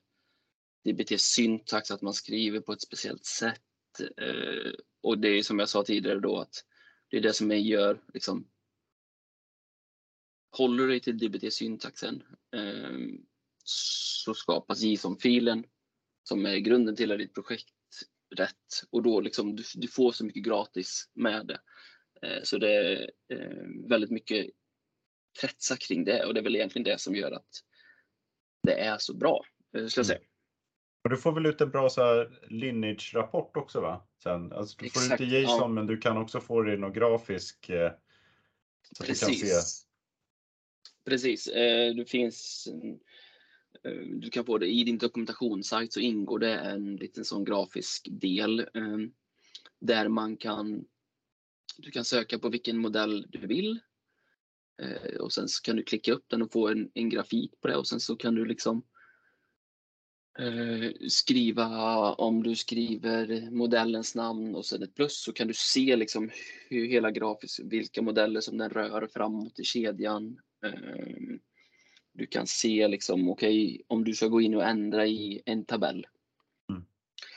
DBT 0.84 1.20
syntax, 1.20 1.90
att 1.90 2.02
man 2.02 2.14
skriver 2.14 2.60
på 2.60 2.72
ett 2.72 2.82
speciellt 2.82 3.24
sätt. 3.24 4.00
Eh, 4.16 4.72
och 5.00 5.18
det 5.18 5.28
är 5.28 5.42
som 5.42 5.58
jag 5.58 5.68
sa 5.68 5.82
tidigare 5.82 6.20
då 6.20 6.38
att 6.38 6.64
det 7.08 7.16
är 7.16 7.20
det 7.20 7.32
som 7.32 7.50
jag 7.50 7.60
gör 7.60 8.02
liksom. 8.14 8.48
Håller 10.56 10.82
du 10.84 10.88
dig 10.88 11.00
till 11.00 11.18
DBT 11.18 11.52
syntaxen 11.52 12.22
eh, 12.56 12.98
så 13.64 14.34
skapas 14.34 14.80
JSON-filen 14.80 15.64
som 16.28 16.46
är 16.46 16.56
grunden 16.56 16.96
till 16.96 17.08
ditt 17.08 17.34
projekt 17.34 17.68
rätt 18.36 18.82
och 18.90 19.02
då 19.02 19.20
liksom 19.20 19.56
du, 19.56 19.62
du 19.74 19.88
får 19.88 20.12
så 20.12 20.24
mycket 20.24 20.42
gratis 20.44 21.08
med 21.14 21.46
det. 21.46 21.60
Eh, 22.28 22.42
Så 22.42 22.58
det 22.58 22.72
är 22.74 23.10
eh, 23.32 23.88
väldigt 23.88 24.10
mycket 24.10 24.46
kretsar 25.40 25.76
kring 25.76 26.04
det 26.04 26.24
och 26.24 26.34
det 26.34 26.40
är 26.40 26.44
väl 26.44 26.56
egentligen 26.56 26.84
det 26.84 26.98
som 27.00 27.14
gör 27.16 27.32
att 27.32 27.48
det 28.62 28.74
är 28.80 28.98
så 28.98 29.14
bra. 29.16 29.44
eh, 29.76 29.86
Skulle 29.86 30.00
jag 30.00 30.06
säga. 30.06 30.18
Och 31.04 31.10
du 31.10 31.16
får 31.16 31.32
väl 31.32 31.46
ut 31.46 31.60
en 31.60 31.70
bra 31.70 31.88
så 31.90 32.28
lineage-rapport 32.48 33.56
också 33.56 33.80
va? 33.80 34.08
Sen, 34.22 34.52
alltså, 34.52 34.76
du 34.78 34.90
får 34.90 35.00
Exakt, 35.00 35.20
inte 35.20 35.34
JSON 35.36 35.58
ja. 35.60 35.68
men 35.68 35.86
du 35.86 35.98
kan 35.98 36.16
också 36.16 36.40
få 36.40 36.62
det 36.62 36.74
i 36.74 36.76
någon 36.76 36.92
grafisk 36.92 37.68
eh, 37.68 37.92
så 38.96 39.02
att 39.02 39.06
du 39.08 39.14
kan 39.14 39.14
se. 39.14 39.26
Precis. 39.26 39.86
Precis. 41.04 41.46
Eh, 41.48 41.94
Det 41.94 42.04
finns 42.10 42.68
Ehm, 43.84 44.20
du 44.20 44.30
kan 44.30 44.44
få 44.44 44.58
det 44.58 44.66
i 44.66 44.84
din 44.84 44.98
dokumentationssajt 44.98 45.92
så 45.92 46.00
ingår 46.00 46.38
det 46.38 46.58
en 46.58 46.96
liten 46.96 47.24
sån 47.24 47.44
grafisk 47.44 48.08
del 48.10 48.60
ehm, 48.74 49.12
där 49.80 50.08
man 50.08 50.36
kan 50.36 50.84
du 51.76 51.90
kan 51.90 52.04
söka 52.04 52.38
på 52.38 52.48
vilken 52.48 52.78
modell 52.78 53.26
du 53.28 53.46
vill 53.46 53.80
ehm, 54.82 55.20
och 55.20 55.32
sen 55.32 55.48
så 55.48 55.62
kan 55.62 55.76
du 55.76 55.82
klicka 55.82 56.12
upp 56.12 56.24
den 56.28 56.42
och 56.42 56.52
få 56.52 56.68
en, 56.68 56.90
en 56.94 57.08
grafik 57.08 57.60
på 57.60 57.68
det 57.68 57.76
och 57.76 57.86
sen 57.86 58.00
så 58.00 58.16
kan 58.16 58.34
du 58.34 58.44
liksom 58.44 58.82
eh, 60.38 60.92
skriva 61.08 61.68
om 62.12 62.42
du 62.42 62.56
skriver 62.56 63.50
modellens 63.50 64.14
namn 64.14 64.54
och 64.54 64.66
sen 64.66 64.82
ett 64.82 64.94
plus 64.94 65.22
så 65.22 65.32
kan 65.32 65.48
du 65.48 65.54
se 65.54 65.96
liksom 65.96 66.30
hur 66.68 66.86
hela 66.86 67.10
grafiskt 67.10 67.60
vilka 67.64 68.02
modeller 68.02 68.40
som 68.40 68.58
den 68.58 68.70
rör 68.70 69.06
framåt 69.06 69.58
i 69.58 69.64
kedjan. 69.64 70.40
Eh, 70.64 71.38
du 72.18 72.26
kan 72.26 72.46
se 72.46 72.88
liksom 72.88 73.28
okej 73.28 73.82
om 73.86 74.04
du 74.04 74.14
ska 74.14 74.26
gå 74.28 74.40
in 74.40 74.54
och 74.54 74.64
ändra 74.64 75.06
i 75.06 75.42
en 75.44 75.64
tabell. 75.64 76.06
Mm. 76.70 76.84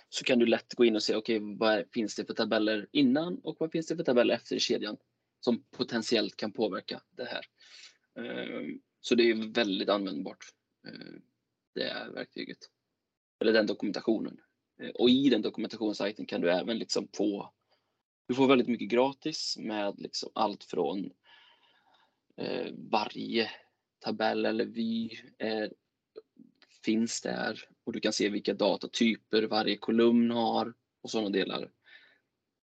Så 0.09 0.23
kan 0.23 0.39
du 0.39 0.45
lätt 0.45 0.73
gå 0.73 0.85
in 0.85 0.95
och 0.95 1.03
se 1.03 1.15
okej 1.15 1.39
vad 1.57 1.73
är- 1.73 1.85
finns 1.93 2.15
det 2.15 2.25
för 2.25 2.33
tabeller 2.33 2.87
innan 2.91 3.39
och 3.43 3.55
vad 3.59 3.71
finns 3.71 3.87
det 3.87 3.95
för 3.95 4.03
tabeller 4.03 4.33
efter 4.35 4.55
i 4.55 4.59
kedjan 4.59 4.97
som 5.39 5.63
potentiellt 5.71 6.35
kan 6.35 6.51
påverka 6.51 7.01
det 7.09 7.25
här. 7.25 7.45
Eh, 8.25 8.67
Så 9.01 9.15
det 9.15 9.23
är 9.23 9.53
väldigt 9.53 9.89
användbart. 9.89 10.45
eh, 10.87 11.13
Det 11.75 11.83
är 11.83 12.09
verktyget. 12.11 12.57
Eller 13.39 13.53
den 13.53 13.65
dokumentationen. 13.67 14.37
Eh, 14.81 14.89
Och 14.89 15.09
i 15.09 15.29
den 15.29 15.41
dokumentationssajten 15.41 16.25
kan 16.25 16.41
du 16.41 16.51
även 16.51 16.77
liksom 16.77 17.07
få 17.13 17.53
du 18.27 18.35
får 18.35 18.47
väldigt 18.47 18.67
mycket 18.67 18.89
gratis 18.89 19.57
med 19.57 19.99
liksom 19.99 20.31
allt 20.35 20.63
från 20.63 21.11
varje 22.91 23.49
tabell 24.01 24.45
eller 24.45 24.65
vy 24.65 25.09
är, 25.37 25.73
finns 26.83 27.21
där 27.21 27.63
och 27.83 27.93
du 27.93 27.99
kan 27.99 28.13
se 28.13 28.29
vilka 28.29 28.53
datatyper 28.53 29.43
varje 29.43 29.77
kolumn 29.77 30.31
har 30.31 30.73
och 31.01 31.11
sådana 31.11 31.29
delar. 31.29 31.71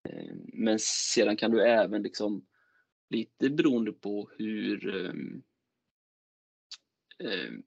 Eh, 0.09 0.35
men 0.53 0.79
sedan 0.79 1.37
kan 1.37 1.51
du 1.51 1.63
även 1.63 2.03
liksom 2.03 2.47
lite 3.11 3.51
beroende 3.51 3.93
på 3.93 4.31
hur 4.39 5.07
ehm, 5.07 5.43
ehm, 7.19 7.63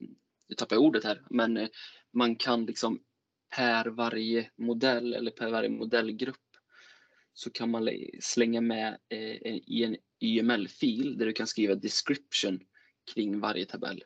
nu 0.47 0.55
tappar 0.55 0.75
jag 0.75 0.83
ordet 0.83 1.03
här, 1.03 1.21
men 1.29 1.57
eh, 1.57 1.69
man 2.11 2.35
kan 2.35 2.65
liksom 2.65 3.03
per 3.55 3.85
varje 3.85 4.51
modell 4.55 5.13
eller 5.13 5.31
per 5.31 5.51
varje 5.51 5.69
modellgrupp 5.69 6.37
så 7.33 7.49
kan 7.49 7.69
man 7.71 7.89
slänga 8.19 8.61
med 8.61 8.97
i 9.09 9.83
en 9.83 9.97
YML-fil 10.19 11.17
där 11.17 11.25
du 11.25 11.33
kan 11.33 11.47
skriva 11.47 11.75
description 11.75 12.59
kring 13.13 13.39
varje 13.39 13.65
tabell. 13.65 14.03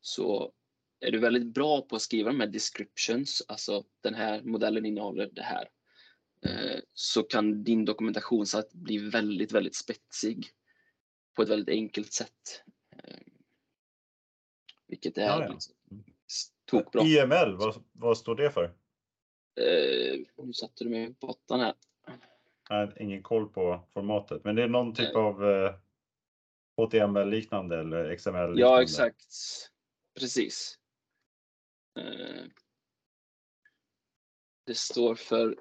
Så 0.00 0.52
är 1.00 1.10
du 1.10 1.18
väldigt 1.18 1.54
bra 1.54 1.82
på 1.82 1.96
att 1.96 2.02
skriva 2.02 2.30
de 2.30 2.40
här 2.40 2.46
descriptions, 2.46 3.42
alltså 3.48 3.84
den 4.00 4.14
här 4.14 4.42
modellen 4.42 4.86
innehåller 4.86 5.30
det 5.32 5.42
här, 5.42 5.68
eh, 6.46 6.80
så 6.94 7.22
kan 7.22 7.64
din 7.64 7.84
dokumentationssajt 7.84 8.72
bli 8.72 8.98
väldigt, 8.98 9.52
väldigt 9.52 9.76
spetsig 9.76 10.46
på 11.36 11.42
ett 11.42 11.48
väldigt 11.48 11.68
enkelt 11.68 12.12
sätt. 12.12 12.62
Eh, 12.96 13.18
Vilket 14.86 15.18
är 15.18 15.22
Ja, 15.22 15.42
ja. 15.42 15.52
liksom 15.52 15.74
tokbra. 16.64 17.02
IML, 17.02 17.56
vad, 17.56 17.84
vad 17.92 18.18
står 18.18 18.34
det 18.34 18.50
för? 18.50 18.64
Eh, 19.60 20.18
nu 20.44 20.52
satte 20.52 20.84
du 20.84 20.90
mig 20.90 21.14
på 21.14 21.26
botten 21.26 21.60
här. 21.60 21.74
Har 22.68 23.02
ingen 23.02 23.22
koll 23.22 23.48
på 23.48 23.88
formatet, 23.92 24.44
men 24.44 24.56
det 24.56 24.62
är 24.62 24.68
någon 24.68 24.94
typ 24.94 25.14
Nej. 25.14 25.22
av 25.22 25.42
eh, 26.82 26.88
HTML-liknande 26.88 27.80
eller 27.80 28.16
XML-liknande. 28.16 28.60
Ja, 28.60 28.82
exakt. 28.82 29.34
Precis. 30.20 30.78
Eh, 31.98 32.44
det 34.66 34.74
står 34.74 35.14
för 35.14 35.56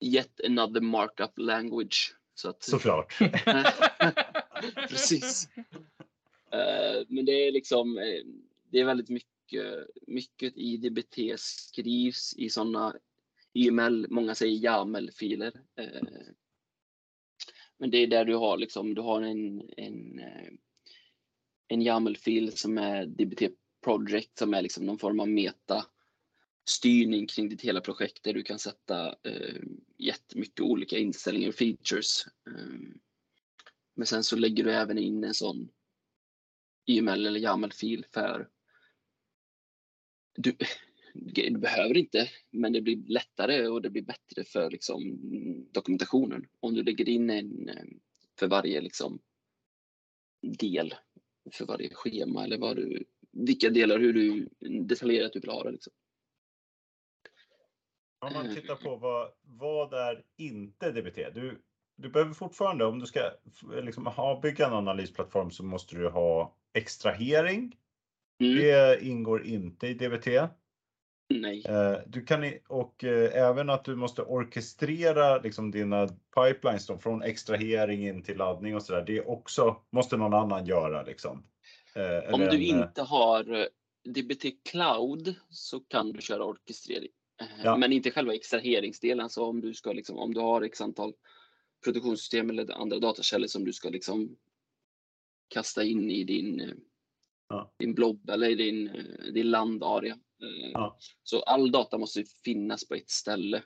Yet 0.00 0.40
another 0.44 0.80
markup 0.80 1.38
language. 1.38 2.16
Så 2.34 2.48
att, 2.48 2.62
Såklart. 2.62 3.18
Precis. 4.88 5.48
Eh, 6.50 7.06
men 7.08 7.24
det 7.24 7.32
är 7.32 7.52
liksom, 7.52 7.98
eh, 7.98 8.24
det 8.70 8.80
är 8.80 8.84
väldigt 8.84 9.08
mycket, 9.08 9.86
mycket 10.06 10.56
i 10.56 10.76
DBT 10.76 11.38
skrivs 11.38 12.34
i 12.36 12.50
sådana 12.50 12.96
YML, 13.54 14.06
många 14.10 14.34
säger 14.34 14.56
YAML-filer. 14.56 15.52
Men 17.80 17.90
det 17.90 17.98
är 17.98 18.06
där 18.06 18.24
du 18.24 18.34
har 18.34 18.56
liksom, 18.56 18.94
du 18.94 19.00
har 19.00 19.22
en, 19.22 19.70
en, 19.76 20.18
eh, 20.18 20.48
en 21.68 21.82
YAML-fil 21.82 22.56
som 22.56 22.78
är 22.78 23.06
DBT 23.06 23.42
Project 23.84 24.38
som 24.38 24.54
är 24.54 24.62
liksom 24.62 24.86
någon 24.86 24.98
form 24.98 25.20
av 25.20 25.28
meta 25.28 25.86
styrning 26.68 27.26
kring 27.26 27.48
ditt 27.48 27.62
hela 27.62 27.80
projekt 27.80 28.22
där 28.22 28.32
du 28.32 28.42
kan 28.42 28.58
sätta 28.58 29.08
eh, 29.08 29.62
jättemycket 29.98 30.60
olika 30.60 30.98
inställningar 30.98 31.48
och 31.48 31.54
features. 31.54 32.26
Eh, 32.46 32.78
men 33.94 34.06
sen 34.06 34.24
så 34.24 34.36
lägger 34.36 34.64
du 34.64 34.72
även 34.72 34.98
in 34.98 35.24
en 35.24 35.34
sån 35.34 35.68
YML 36.86 37.26
eller 37.26 37.40
YAML-fil 37.40 38.06
för 38.12 38.48
du, 40.36 40.56
du 41.14 41.58
behöver 41.58 41.96
inte, 41.96 42.30
men 42.50 42.72
det 42.72 42.80
blir 42.80 42.96
lättare 42.96 43.66
och 43.66 43.82
det 43.82 43.90
blir 43.90 44.02
bättre 44.02 44.44
för 44.44 44.70
liksom, 44.70 45.18
dokumentationen 45.72 46.46
om 46.60 46.74
du 46.74 46.82
lägger 46.82 47.08
in 47.08 47.30
en 47.30 47.68
eh, 47.68 47.84
för 48.38 48.48
varje 48.48 48.80
liksom, 48.80 49.18
del, 50.42 50.94
för 51.52 51.66
varje 51.66 51.94
schema 51.94 52.44
eller 52.44 52.58
vad 52.58 52.76
du, 52.76 53.04
vilka 53.32 53.70
delar, 53.70 53.98
hur 53.98 54.12
du 54.12 54.48
detaljerat 54.80 55.32
du 55.32 55.40
vill 55.40 55.50
ha 55.50 55.64
det. 55.64 55.70
Liksom. 55.70 55.92
Om 58.18 58.32
man 58.32 58.54
tittar 58.54 58.76
på 58.76 58.96
vad, 58.96 59.32
vad 59.42 59.94
är 59.94 60.24
inte 60.36 60.92
DBT? 60.92 61.16
Du, 61.34 61.62
du 61.96 62.08
behöver 62.08 62.32
fortfarande, 62.32 62.84
om 62.84 62.98
du 62.98 63.06
ska 63.06 63.20
liksom, 63.82 64.06
ha, 64.06 64.40
bygga 64.40 64.66
en 64.66 64.72
analysplattform 64.72 65.50
så 65.50 65.64
måste 65.64 65.96
du 65.96 66.08
ha 66.08 66.56
extrahering. 66.72 67.76
Mm, 68.40 68.56
Det 68.56 69.04
ingår 69.04 69.46
inte 69.46 69.88
i 69.88 69.94
DBT. 69.94 70.26
Nej. 71.30 71.62
Eh, 71.68 71.96
Du 72.06 72.24
kan, 72.24 72.52
och 72.68 73.04
eh, 73.04 73.48
även 73.48 73.70
att 73.70 73.84
du 73.84 73.96
måste 73.96 74.22
orkestrera 74.22 75.38
liksom 75.38 75.70
dina 75.70 76.08
pipelines 76.08 76.86
då, 76.86 76.98
från 76.98 77.22
extrahering 77.22 78.08
in 78.08 78.22
till 78.22 78.36
laddning 78.36 78.76
och 78.76 78.82
sådär. 78.82 79.04
Det 79.06 79.20
också 79.20 79.76
måste 79.90 80.16
någon 80.16 80.34
annan 80.34 80.66
göra 80.66 81.02
liksom. 81.02 81.44
Eh, 81.94 82.34
Om 82.34 82.40
du 82.40 82.62
inte 82.62 83.02
har 83.02 83.68
DBT 84.04 84.44
Cloud 84.70 85.34
så 85.48 85.80
kan 85.80 86.12
du 86.12 86.20
köra 86.20 86.44
orkestrering. 86.44 87.10
Ja. 87.64 87.76
Men 87.76 87.92
inte 87.92 88.10
själva 88.10 88.34
extraheringsdelen. 88.34 89.30
Så 89.30 89.44
om 89.44 89.60
du, 89.60 89.74
ska 89.74 89.92
liksom, 89.92 90.18
om 90.18 90.34
du 90.34 90.40
har 90.40 90.62
x 90.62 90.80
antal 90.80 91.12
produktionssystem 91.84 92.50
eller 92.50 92.72
andra 92.72 92.98
datakällor 92.98 93.46
som 93.46 93.64
du 93.64 93.72
ska 93.72 93.88
liksom 93.88 94.36
kasta 95.48 95.84
in 95.84 96.10
i 96.10 96.24
din, 96.24 96.80
Ja. 97.50 97.72
din 97.78 97.94
blob 97.94 98.30
eller 98.30 98.48
i 98.48 98.54
din, 98.54 98.88
eh, 98.88 99.32
din 99.32 99.50
landarea. 99.50 100.12
Eh, 100.42 100.70
Ja. 100.72 100.96
Så 101.22 101.42
all 101.42 101.70
data 101.72 101.98
måste 101.98 102.24
finnas 102.44 102.88
på 102.88 102.94
ett 102.94 103.10
ställe. 103.10 103.56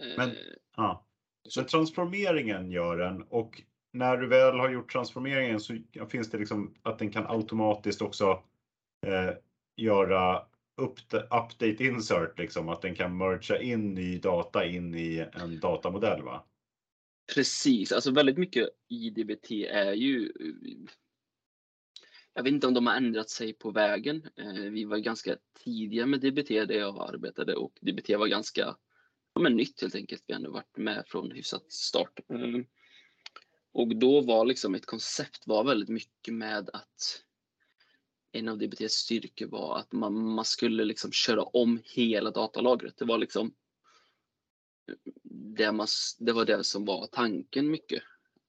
Eh, 0.00 0.16
Men- 0.16 0.36
Ja. 0.76 1.06
så- 1.48 1.64
transformeringen 1.64 2.70
gör 2.70 2.96
den 2.96 3.22
och 3.22 3.62
när 3.92 4.16
du 4.16 4.28
väl 4.28 4.58
har 4.58 4.70
gjort 4.70 4.92
transformeringen 4.92 5.60
så 5.60 5.78
finns 6.08 6.30
det 6.30 6.38
liksom 6.38 6.74
att 6.82 6.98
den 6.98 7.10
kan 7.10 7.26
automatiskt 7.26 8.02
också 8.02 8.42
eh, 9.06 9.34
göra 9.76 10.46
update 11.30 11.84
insert, 11.84 12.38
liksom 12.38 12.68
att 12.68 12.82
den 12.82 12.94
kan 12.94 13.16
mergea 13.16 13.62
in 13.62 13.94
ny 13.94 14.18
data 14.18 14.66
in 14.66 14.94
i 14.94 15.26
en 15.32 15.60
datamodell 15.60 16.22
va? 16.22 16.44
Precis, 17.34 17.92
alltså 17.92 18.10
väldigt 18.10 18.38
mycket 18.38 18.68
i 18.88 19.10
DBT 19.10 19.66
är 19.66 19.92
ju 19.92 20.32
jag 22.34 22.42
vet 22.42 22.52
inte 22.52 22.66
om 22.66 22.74
de 22.74 22.86
har 22.86 22.94
ändrat 22.94 23.30
sig 23.30 23.52
på 23.52 23.70
vägen. 23.70 24.28
Eh, 24.36 24.52
vi 24.52 24.84
var 24.84 24.98
ganska 24.98 25.36
tidiga 25.64 26.06
med 26.06 26.20
DBT 26.20 26.48
där 26.48 26.74
jag 26.74 27.14
arbetade 27.14 27.54
och 27.54 27.78
DBT 27.80 28.10
var 28.10 28.26
ganska 28.26 28.76
ja, 29.34 29.40
men 29.40 29.56
nytt 29.56 29.80
helt 29.80 29.94
enkelt. 29.94 30.24
Vi 30.26 30.34
ändå 30.34 30.50
varit 30.50 30.76
med 30.76 31.04
från 31.06 31.30
hyfsat 31.30 31.72
start. 31.72 32.20
Eh, 32.28 32.64
och 33.72 33.96
då 33.96 34.20
var 34.20 34.44
liksom 34.44 34.74
ett 34.74 34.86
koncept 34.86 35.46
var 35.46 35.64
väldigt 35.64 35.88
mycket 35.88 36.34
med 36.34 36.70
att 36.72 37.24
en 38.32 38.48
av 38.48 38.58
DBTs 38.58 38.92
styrkor 38.92 39.46
var 39.46 39.78
att 39.78 39.92
man, 39.92 40.34
man 40.34 40.44
skulle 40.44 40.84
liksom 40.84 41.12
köra 41.12 41.42
om 41.42 41.80
hela 41.84 42.30
datalagret. 42.30 42.96
Det 42.96 43.04
var 43.04 43.18
liksom 43.18 43.54
det, 45.56 45.72
man, 45.72 45.86
det 46.18 46.32
var 46.32 46.44
det 46.44 46.64
som 46.64 46.84
var 46.84 47.06
tanken 47.06 47.70
mycket. 47.70 48.02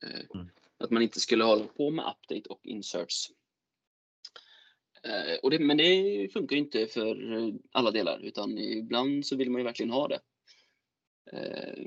Eh, 0.04 0.26
mm. 0.34 0.50
Att 0.78 0.92
man 0.92 1.04
inte 1.04 1.20
skulle 1.20 1.44
hålla 1.44 1.66
på 1.66 1.92
med 1.92 2.06
update 2.06 2.50
och 2.50 2.60
inserts. 2.64 3.32
Eh, 5.08 5.36
och 5.44 5.52
det, 5.52 5.60
men 5.60 5.78
det 5.78 6.30
funkar 6.34 6.56
inte 6.56 6.88
för 6.88 7.18
alla 7.72 7.92
delar 7.92 8.20
utan 8.20 8.58
ibland 8.58 9.26
så 9.26 9.36
vill 9.36 9.50
man 9.52 9.60
ju 9.60 9.66
verkligen 9.66 9.92
ha 9.92 10.08
det. 10.08 10.20
Eh, 11.32 11.86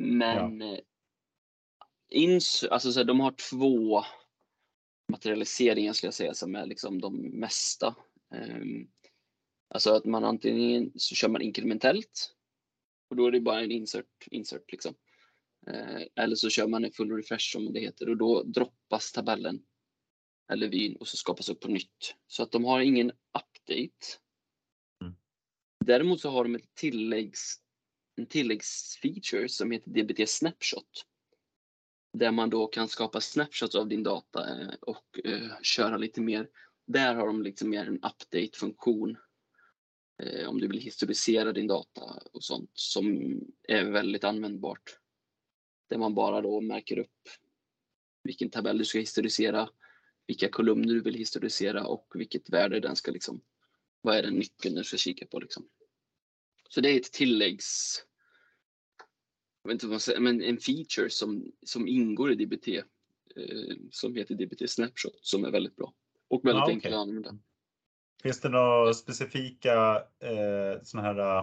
men 0.00 0.60
ja. 0.60 0.80
ins, 2.10 2.64
alltså 2.64 2.92
så 2.92 3.00
här, 3.00 3.04
de 3.04 3.20
har 3.20 3.34
två 3.50 4.04
materialiseringar 5.12 5.92
skulle 5.92 6.08
jag 6.08 6.14
säga 6.14 6.34
som 6.34 6.54
är 6.54 6.66
liksom 6.66 7.00
de 7.00 7.16
mesta. 7.16 7.96
Ehm, 8.34 8.88
alltså 9.68 9.90
att 9.90 10.04
man 10.04 10.24
antingen 10.24 10.92
så 10.96 11.14
kör 11.14 11.28
man 11.28 11.42
inkrementellt 11.42 12.34
och 13.10 13.16
då 13.16 13.26
är 13.26 13.30
det 13.30 13.40
bara 13.40 13.60
en 13.60 13.70
insert, 13.70 14.28
insert 14.30 14.72
liksom. 14.72 14.94
Eh, 15.66 16.02
eller 16.14 16.36
så 16.36 16.50
kör 16.50 16.66
man 16.66 16.84
en 16.84 16.92
full 16.92 17.16
refresh 17.16 17.52
som 17.52 17.72
det 17.72 17.80
heter 17.80 18.08
och 18.08 18.16
då 18.16 18.42
droppas 18.42 19.12
tabellen 19.12 19.62
eller 20.52 20.68
vyn 20.68 20.96
och 20.96 21.08
så 21.08 21.16
skapas 21.16 21.48
upp 21.48 21.60
på 21.60 21.68
nytt. 21.68 22.14
Så 22.26 22.42
att 22.42 22.52
de 22.52 22.64
har 22.64 22.80
ingen 22.80 23.10
update. 23.10 24.06
Mm. 25.02 25.14
Däremot 25.84 26.20
så 26.20 26.30
har 26.30 26.44
de 26.44 26.54
ett 26.54 26.74
tilläggs, 26.74 27.56
en 28.16 28.26
tilläggsfeature 28.26 29.48
som 29.48 29.70
heter 29.70 29.90
DBT 29.90 30.28
Snapshot 30.28 31.06
där 32.14 32.30
man 32.30 32.50
då 32.50 32.66
kan 32.66 32.88
skapa 32.88 33.20
snapshots 33.20 33.74
av 33.74 33.88
din 33.88 34.02
data 34.02 34.62
eh, 34.62 34.74
och 34.80 35.20
uh, 35.26 35.52
köra 35.62 35.96
lite 35.96 36.20
mer. 36.20 36.48
Där 36.86 37.14
har 37.14 37.26
de 37.26 37.42
liksom 37.42 37.70
mer 37.70 37.86
en 37.86 37.96
update-funktion 37.96 39.16
uh, 40.22 40.48
om 40.48 40.60
du 40.60 40.68
vill 40.68 40.80
historisera 40.80 41.52
din 41.52 41.66
data 41.66 42.00
och 42.32 42.44
sånt 42.44 42.70
som 42.72 43.38
är 43.68 43.84
väldigt 43.84 44.24
användbart. 44.24 44.98
Där 45.88 45.98
man 45.98 46.14
bara 46.14 46.40
då 46.40 46.60
märker 46.60 46.98
upp 46.98 47.28
vilken 48.24 48.50
tabell 48.50 48.78
du 48.78 48.84
ska 48.84 48.98
historisera, 48.98 49.68
vilka 50.26 50.48
kolumner 50.48 50.94
du 50.94 51.00
vill 51.00 51.14
historisera 51.14 51.86
och 51.86 52.12
vilket 52.14 52.50
värde 52.50 52.80
den 52.80 52.96
ska 52.96 53.10
liksom, 53.10 53.40
vad 54.00 54.16
är 54.16 54.22
den 54.22 54.34
nyckeln 54.34 54.74
du 54.74 54.84
ska 54.84 54.96
kika 54.96 55.26
på 55.26 55.38
liksom. 55.38 55.68
Så 56.68 56.80
det 56.80 56.90
är 56.90 56.96
ett 56.96 57.12
tilläggs 57.12 58.04
jag 59.64 59.68
vet 59.68 59.74
inte 59.74 59.86
vad 59.86 59.92
man 59.92 60.00
säger, 60.00 60.20
men 60.20 60.42
en 60.42 60.58
feature 60.58 61.10
som, 61.10 61.52
som 61.66 61.88
ingår 61.88 62.32
i 62.32 62.44
DBT 62.44 62.68
eh, 62.68 63.76
som 63.90 64.14
heter 64.14 64.34
DBT 64.34 64.70
Snapshot 64.70 65.18
som 65.20 65.44
är 65.44 65.50
väldigt 65.50 65.76
bra 65.76 65.92
och 66.28 66.44
väldigt 66.44 66.60
ah, 66.60 66.64
okay. 66.64 66.74
enkel 66.74 66.94
att 66.94 67.00
använda. 67.00 67.38
Finns 68.22 68.40
det 68.40 68.48
några 68.48 68.94
specifika 68.94 69.96
eh, 70.20 70.82
såna 70.82 71.02
här 71.02 71.38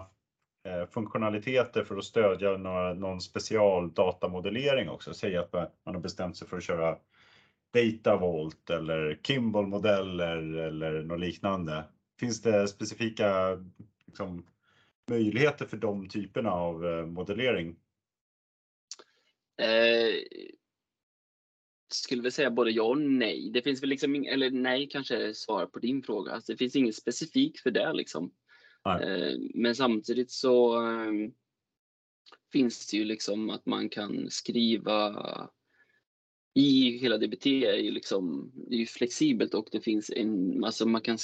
eh, 0.67 0.87
funktionaliteter 0.89 1.83
för 1.83 1.97
att 1.97 2.05
stödja 2.05 2.57
några, 2.57 2.93
någon 2.93 3.21
special 3.21 3.93
datamodellering 3.93 4.89
också? 4.89 5.13
Säg 5.13 5.37
att 5.37 5.53
man 5.53 5.95
har 5.95 5.99
bestämt 5.99 6.37
sig 6.37 6.47
för 6.47 6.57
att 6.57 6.63
köra 6.63 6.97
Data 7.73 8.17
Vault 8.17 8.69
eller 8.69 9.19
Kimball 9.23 9.67
modeller 9.67 10.37
eller 10.37 11.03
något 11.03 11.19
liknande. 11.19 11.83
Finns 12.19 12.41
det 12.41 12.67
specifika 12.67 13.59
liksom, 14.07 14.45
möjligheter 15.09 15.65
för 15.65 15.77
de 15.77 16.09
typerna 16.09 16.51
av 16.51 16.85
eh, 16.85 17.05
modellering? 17.05 17.75
Eh, 19.57 20.13
skulle 21.93 22.21
väl 22.21 22.31
säga 22.31 22.51
både 22.51 22.71
ja 22.71 22.83
och 22.83 23.01
nej. 23.01 23.49
Det 23.53 23.61
finns 23.61 23.81
väl 23.81 23.89
liksom, 23.89 24.15
eller 24.15 24.51
nej 24.51 24.89
kanske 24.89 25.33
svar 25.33 25.65
på 25.65 25.79
din 25.79 26.03
fråga. 26.03 26.31
Alltså, 26.31 26.51
det 26.51 26.57
finns 26.57 26.75
inget 26.75 26.95
specifikt 26.95 27.59
för 27.59 27.71
det 27.71 27.93
liksom. 27.93 28.31
Eh, 28.85 29.39
men 29.53 29.75
samtidigt 29.75 30.31
så 30.31 30.85
eh, 30.85 31.11
finns 32.51 32.91
det 32.91 32.97
ju 32.97 33.05
liksom 33.05 33.49
att 33.49 33.65
man 33.65 33.89
kan 33.89 34.29
skriva 34.29 35.09
i 36.53 36.97
hela 36.97 37.17
DBT 37.17 37.45
är 37.45 37.75
ju 37.75 37.91
liksom, 37.91 38.51
det 38.69 38.81
är 38.81 38.85
flexibelt 38.85 39.53
och 39.53 39.67
det 39.71 39.81
finns 39.81 40.09
en, 40.09 40.63
alltså 40.63 40.85
man 40.85 41.01
kan 41.01 41.17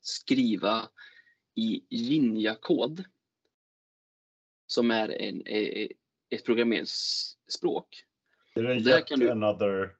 skriva 0.00 0.88
i 1.54 1.84
Jinja-kod 1.88 3.04
som 4.66 4.90
är 4.90 5.08
en, 5.08 5.42
ett 6.30 6.44
programmeringsspråk. 6.44 8.04
Är 8.54 8.62
det 8.62 8.74
yet 8.74 9.06
kan 9.06 9.20
du... 9.20 9.30
another? 9.30 9.96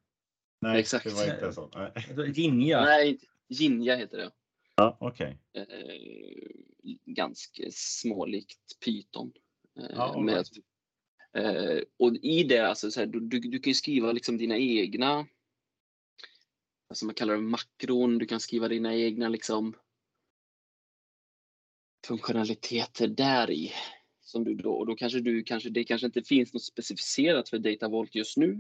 Nej, 0.61 0.81
Exakt. 0.81 1.05
det 1.05 1.11
var 1.11 1.35
inte 1.35 1.53
så. 1.53 1.71
Nej. 1.75 2.33
Jinja? 2.35 2.85
Nej, 2.85 3.19
Jinja 3.49 3.97
heter 3.97 4.19
det. 4.19 4.31
Ja, 4.77 4.97
okej. 5.01 5.39
Okay. 5.53 5.63
Eh, 5.63 6.95
ganska 7.05 7.63
smålikt 7.73 8.81
Python. 8.85 9.33
Eh, 9.79 9.87
ja, 9.91 10.21
med, 10.21 10.47
eh, 11.37 11.81
och 11.97 12.17
i 12.23 12.45
det, 12.45 12.59
alltså, 12.59 12.91
så 12.91 13.01
här, 13.01 13.07
du, 13.07 13.21
du, 13.21 13.39
du, 13.41 13.59
kan 13.59 13.75
skriva 13.75 14.13
liksom 14.13 14.39
dina 14.39 14.59
egna, 14.59 15.27
alltså 16.89 17.07
man 17.07 17.15
kallar 17.15 17.35
det 17.35 17.41
makron, 17.41 18.19
du 18.19 18.27
kan 18.27 18.41
skriva 18.41 18.69
dina 18.69 18.95
egna 18.95 19.29
liksom 19.29 19.75
funktionaliteter 22.07 23.09
där 23.09 23.51
i. 23.51 23.73
Som 24.21 24.45
du 24.45 24.55
då, 24.55 24.73
och 24.73 24.87
då 24.87 24.95
kanske 24.95 25.21
du 25.21 25.43
kanske, 25.43 25.71
det 25.71 25.85
kanske 25.85 26.07
inte 26.07 26.23
finns 26.23 26.55
något 26.55 26.63
specificerat 26.63 27.49
för 27.49 27.59
DataVolt 27.59 28.15
just 28.15 28.37
nu. 28.37 28.59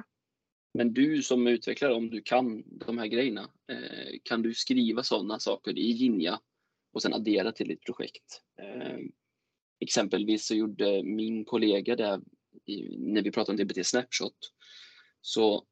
Men 0.74 0.92
du 0.92 1.22
som 1.22 1.46
utvecklare, 1.46 1.94
om 1.94 2.10
du 2.10 2.22
kan 2.22 2.62
de 2.66 2.98
här 2.98 3.06
grejerna, 3.06 3.50
eh, 3.68 4.18
kan 4.22 4.42
du 4.42 4.54
skriva 4.54 5.02
sådana 5.02 5.38
saker 5.38 5.78
i 5.78 5.90
Jinja 5.90 6.40
och 6.92 7.02
sen 7.02 7.14
addera 7.14 7.52
till 7.52 7.68
ditt 7.68 7.84
projekt. 7.84 8.42
Eh, 8.62 8.98
exempelvis 9.80 10.46
så 10.46 10.54
gjorde 10.54 11.02
min 11.02 11.44
kollega 11.44 11.96
det, 11.96 12.20
i, 12.66 12.96
när 12.98 13.22
vi 13.22 13.30
pratade 13.30 13.62
om 13.62 13.68
DBT 13.68 13.86
Snapshot, 13.86 14.36
så 15.20 15.66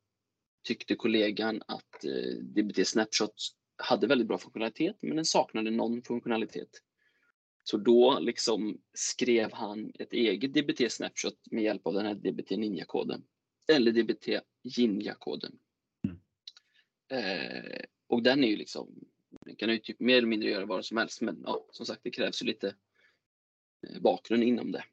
tyckte 0.64 0.94
kollegan 0.94 1.62
att 1.66 2.04
eh, 2.04 2.36
DBT 2.42 2.88
Snapshot 2.88 3.34
hade 3.76 4.06
väldigt 4.06 4.28
bra 4.28 4.38
funktionalitet, 4.38 4.96
men 5.02 5.16
den 5.16 5.24
saknade 5.24 5.70
någon 5.70 6.02
funktionalitet. 6.02 6.82
Så 7.64 7.76
då 7.76 8.18
liksom 8.18 8.80
skrev 8.92 9.52
han 9.52 9.92
ett 9.98 10.12
eget 10.12 10.54
DBT 10.54 10.92
Snapshot 10.92 11.38
med 11.50 11.64
hjälp 11.64 11.86
av 11.86 11.94
den 11.94 12.06
här 12.06 12.14
DBT 12.14 12.50
Ninja-koden. 12.50 13.24
Eller 13.72 13.92
DBT 13.92 14.28
Jinja-koden. 14.62 15.58
Mm. 16.04 16.20
Eh, 17.08 17.80
och 18.06 18.22
den 18.22 18.44
är 18.44 18.48
ju 18.48 18.56
liksom, 18.56 19.04
den 19.46 19.56
kan 19.56 19.70
ju 19.70 19.78
typ 19.78 20.00
mer 20.00 20.16
eller 20.16 20.28
mindre 20.28 20.50
göra 20.50 20.66
vad 20.66 20.84
som 20.84 20.96
helst. 20.96 21.20
Men 21.20 21.42
ja, 21.44 21.66
som 21.70 21.86
sagt, 21.86 22.00
det 22.04 22.10
krävs 22.10 22.42
ju 22.42 22.46
lite 22.46 22.74
eh, 23.88 24.00
bakgrund 24.00 24.42
inom 24.42 24.72
det. 24.72 24.84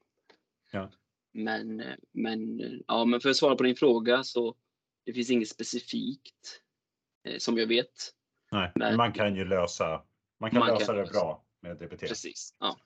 Ja. 0.71 0.91
Men, 1.33 1.83
men, 2.11 2.59
ja, 2.87 3.05
men 3.05 3.21
för 3.21 3.29
att 3.29 3.35
svara 3.35 3.55
på 3.55 3.63
din 3.63 3.75
fråga 3.75 4.23
så 4.23 4.55
det 5.05 5.13
finns 5.13 5.29
inget 5.29 5.49
specifikt 5.49 6.61
eh, 7.27 7.37
som 7.37 7.57
jag 7.57 7.67
vet. 7.67 8.13
Nej, 8.51 8.71
men 8.75 8.97
man 8.97 9.13
kan 9.13 9.35
ju 9.35 9.45
lösa, 9.45 10.01
man 10.39 10.51
kan 10.51 10.59
man 10.59 10.69
lösa 10.69 10.85
kan 10.85 10.95
det 10.95 11.01
lösa. 11.01 11.13
bra 11.13 11.45
med 11.61 11.77
DBT. 11.77 11.99
Precis. 11.99 12.55
Ja. 12.59 12.77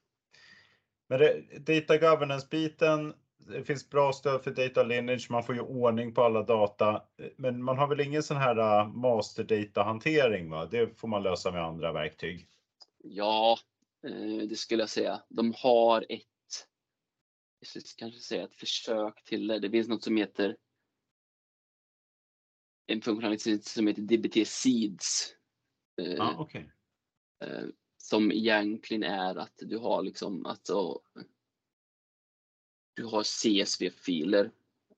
Men 1.09 1.19
det, 1.19 1.59
data 1.59 1.97
governance-biten, 1.97 3.13
det 3.37 3.63
finns 3.63 3.89
bra 3.89 4.13
stöd 4.13 4.43
för 4.43 4.51
data 4.51 4.83
lineage, 4.83 5.27
man 5.29 5.43
får 5.43 5.55
ju 5.55 5.61
ordning 5.61 6.13
på 6.13 6.23
alla 6.23 6.43
data. 6.43 7.03
Men 7.37 7.63
man 7.63 7.77
har 7.77 7.87
väl 7.87 7.99
ingen 7.99 8.23
sån 8.23 8.37
här 8.37 8.59
uh, 8.59 8.93
master 8.93 9.43
data-hantering? 9.43 10.49
Va? 10.49 10.65
Det 10.65 10.99
får 10.99 11.07
man 11.07 11.23
lösa 11.23 11.51
med 11.51 11.63
andra 11.63 11.91
verktyg. 11.91 12.47
Ja, 13.03 13.57
eh, 14.07 14.47
det 14.49 14.55
skulle 14.55 14.81
jag 14.81 14.89
säga. 14.89 15.21
De 15.29 15.53
har 15.57 16.05
ett, 16.09 16.21
kanske 17.97 18.19
säga 18.19 18.43
ett 18.43 18.55
försök 18.55 19.23
till 19.23 19.47
det. 19.47 19.59
Det 19.59 19.69
finns 19.69 19.87
något 19.87 20.03
som 20.03 20.17
heter 20.17 20.57
en 22.85 23.01
funktionalitet 23.01 23.65
som 23.65 23.87
heter 23.87 24.01
DBT 24.01 24.47
Seeds. 24.47 25.35
Ah, 26.19 26.41
okay 26.41 26.65
som 28.03 28.31
egentligen 28.31 29.03
är 29.03 29.35
att 29.35 29.53
du 29.57 29.77
har 29.77 30.03
liksom 30.03 30.45
alltså 30.45 31.01
du 32.93 33.05
har 33.05 33.23
CSV-filer 33.23 34.51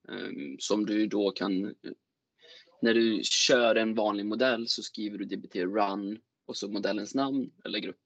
ehm, 0.10 0.60
som 0.60 0.86
du 0.86 1.08
då 1.08 1.32
kan 1.32 1.76
när 2.82 2.94
du 2.94 3.22
kör 3.24 3.76
en 3.76 3.96
vanlig 3.96 4.26
modell 4.26 4.68
så 4.68 4.84
skriver 4.84 5.18
du 5.18 5.26
dbt 5.26 5.56
run 5.56 6.20
och 6.46 6.58
så 6.58 6.68
modellens 6.68 7.16
namn 7.16 7.52
eller 7.66 7.80
grupp. 7.80 8.05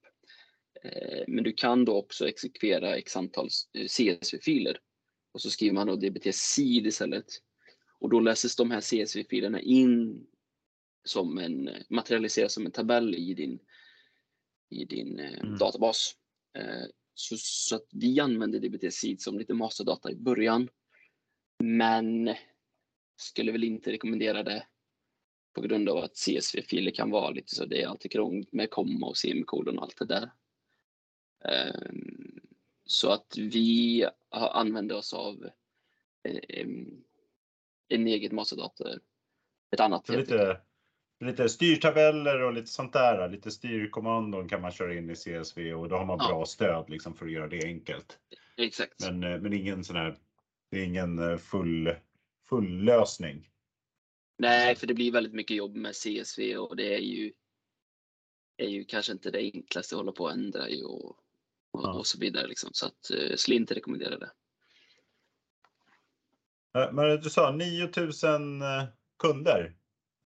Eh, 0.82 1.24
men 1.28 1.44
du 1.44 1.52
kan 1.52 1.84
då 1.84 1.96
också 1.96 2.28
exekvera 2.28 2.96
x 2.96 3.16
antal 3.16 3.48
eh, 3.72 3.84
CSV-filer 3.84 4.78
och 5.32 5.40
så 5.40 5.50
skriver 5.50 5.74
man 5.74 5.86
då 5.86 5.96
dbt 5.96 6.34
seed 6.34 6.86
istället. 6.86 7.26
Och 7.98 8.10
då 8.10 8.20
läses 8.20 8.56
de 8.56 8.70
här 8.70 8.80
CSV-filerna 8.80 9.60
in 9.60 10.26
som 11.04 11.38
en, 11.38 11.70
materialiseras 11.88 12.52
som 12.52 12.66
en 12.66 12.72
tabell 12.72 13.14
i 13.14 13.34
din, 13.34 13.58
i 14.70 14.84
din 14.84 15.18
eh, 15.18 15.40
mm. 15.40 15.58
databas. 15.58 16.16
Så, 17.14 17.36
så, 17.38 17.76
att 17.76 17.86
vi 17.92 18.20
använder 18.20 18.60
dbt 18.60 18.94
seed 18.94 19.20
som 19.20 19.38
lite 19.38 19.54
masterdata 19.54 20.10
i 20.10 20.14
början. 20.14 20.68
Men 21.62 22.34
skulle 23.16 23.52
väl 23.52 23.64
inte 23.64 23.92
rekommendera 23.92 24.42
det 24.42 24.66
på 25.54 25.60
grund 25.60 25.88
av 25.88 25.96
att 25.96 26.16
CSV-filer 26.16 26.90
kan 26.90 27.10
vara 27.10 27.30
lite 27.30 27.54
så. 27.54 27.64
Det 27.64 27.82
är 27.82 27.86
alltid 27.86 28.10
krångligt 28.12 28.52
med 28.52 28.70
komma 28.70 29.06
och 29.06 29.16
semikolon 29.16 29.78
och 29.78 29.84
allt 29.84 29.98
det 29.98 30.06
där. 30.06 30.30
Ehm, 31.44 32.40
så 32.84 33.12
att 33.12 33.34
vi 33.36 34.06
använder 34.30 34.96
oss 34.96 35.14
av 35.14 35.50
eh, 36.22 36.66
en 37.88 38.06
eget 38.06 38.32
masterdator. 38.32 39.00
Ett 39.70 39.80
annat. 39.80 40.08
Lite, 40.08 40.60
lite 41.20 41.48
styrtabeller 41.48 42.42
och 42.42 42.52
lite 42.52 42.66
sånt 42.66 42.92
där. 42.92 43.28
Lite 43.28 43.50
styrkommandon 43.50 44.48
kan 44.48 44.60
man 44.60 44.70
köra 44.70 44.94
in 44.94 45.10
i 45.10 45.14
CSV 45.14 45.74
och 45.74 45.88
då 45.88 45.96
har 45.96 46.04
man 46.04 46.18
bra 46.18 46.30
ja. 46.30 46.46
stöd 46.46 46.90
liksom 46.90 47.14
för 47.14 47.26
att 47.26 47.32
göra 47.32 47.48
det 47.48 47.64
enkelt. 47.64 48.18
Exakt. 48.56 49.10
Men, 49.10 49.24
eh, 49.24 49.40
men 49.40 49.52
ingen 49.52 49.84
sån 49.84 49.96
här, 49.96 50.16
det 50.70 50.78
är 50.78 50.84
ingen 50.84 51.18
eh, 51.18 51.36
full, 51.36 51.94
full 52.48 52.84
lösning. 52.84 53.48
Nej, 54.38 54.74
för 54.74 54.86
det 54.86 54.94
blir 54.94 55.12
väldigt 55.12 55.34
mycket 55.34 55.56
jobb 55.56 55.76
med 55.76 55.94
CSV 55.94 56.56
och 56.56 56.76
det 56.76 56.94
är 56.94 57.00
ju, 57.00 57.32
är 58.56 58.68
ju 58.68 58.84
kanske 58.84 59.12
inte 59.12 59.30
det 59.30 59.38
enklaste 59.38 59.94
att 59.94 59.98
hålla 59.98 60.12
på 60.12 60.24
och 60.24 60.32
ändra 60.32 60.68
i 60.68 60.82
och, 60.84 61.16
och, 61.70 61.82
ja. 61.82 61.92
och 61.92 62.06
så 62.06 62.18
vidare. 62.18 62.46
Liksom. 62.46 62.70
Så 62.72 62.86
att 62.86 63.10
jag 63.10 63.38
skulle 63.38 63.56
inte 63.56 63.74
rekommendera 63.74 64.18
det. 64.18 64.30
Men 66.72 67.20
du 67.20 67.30
sa 67.30 67.52
9000 67.52 68.62
eh, 68.62 68.84
kunder 69.18 69.76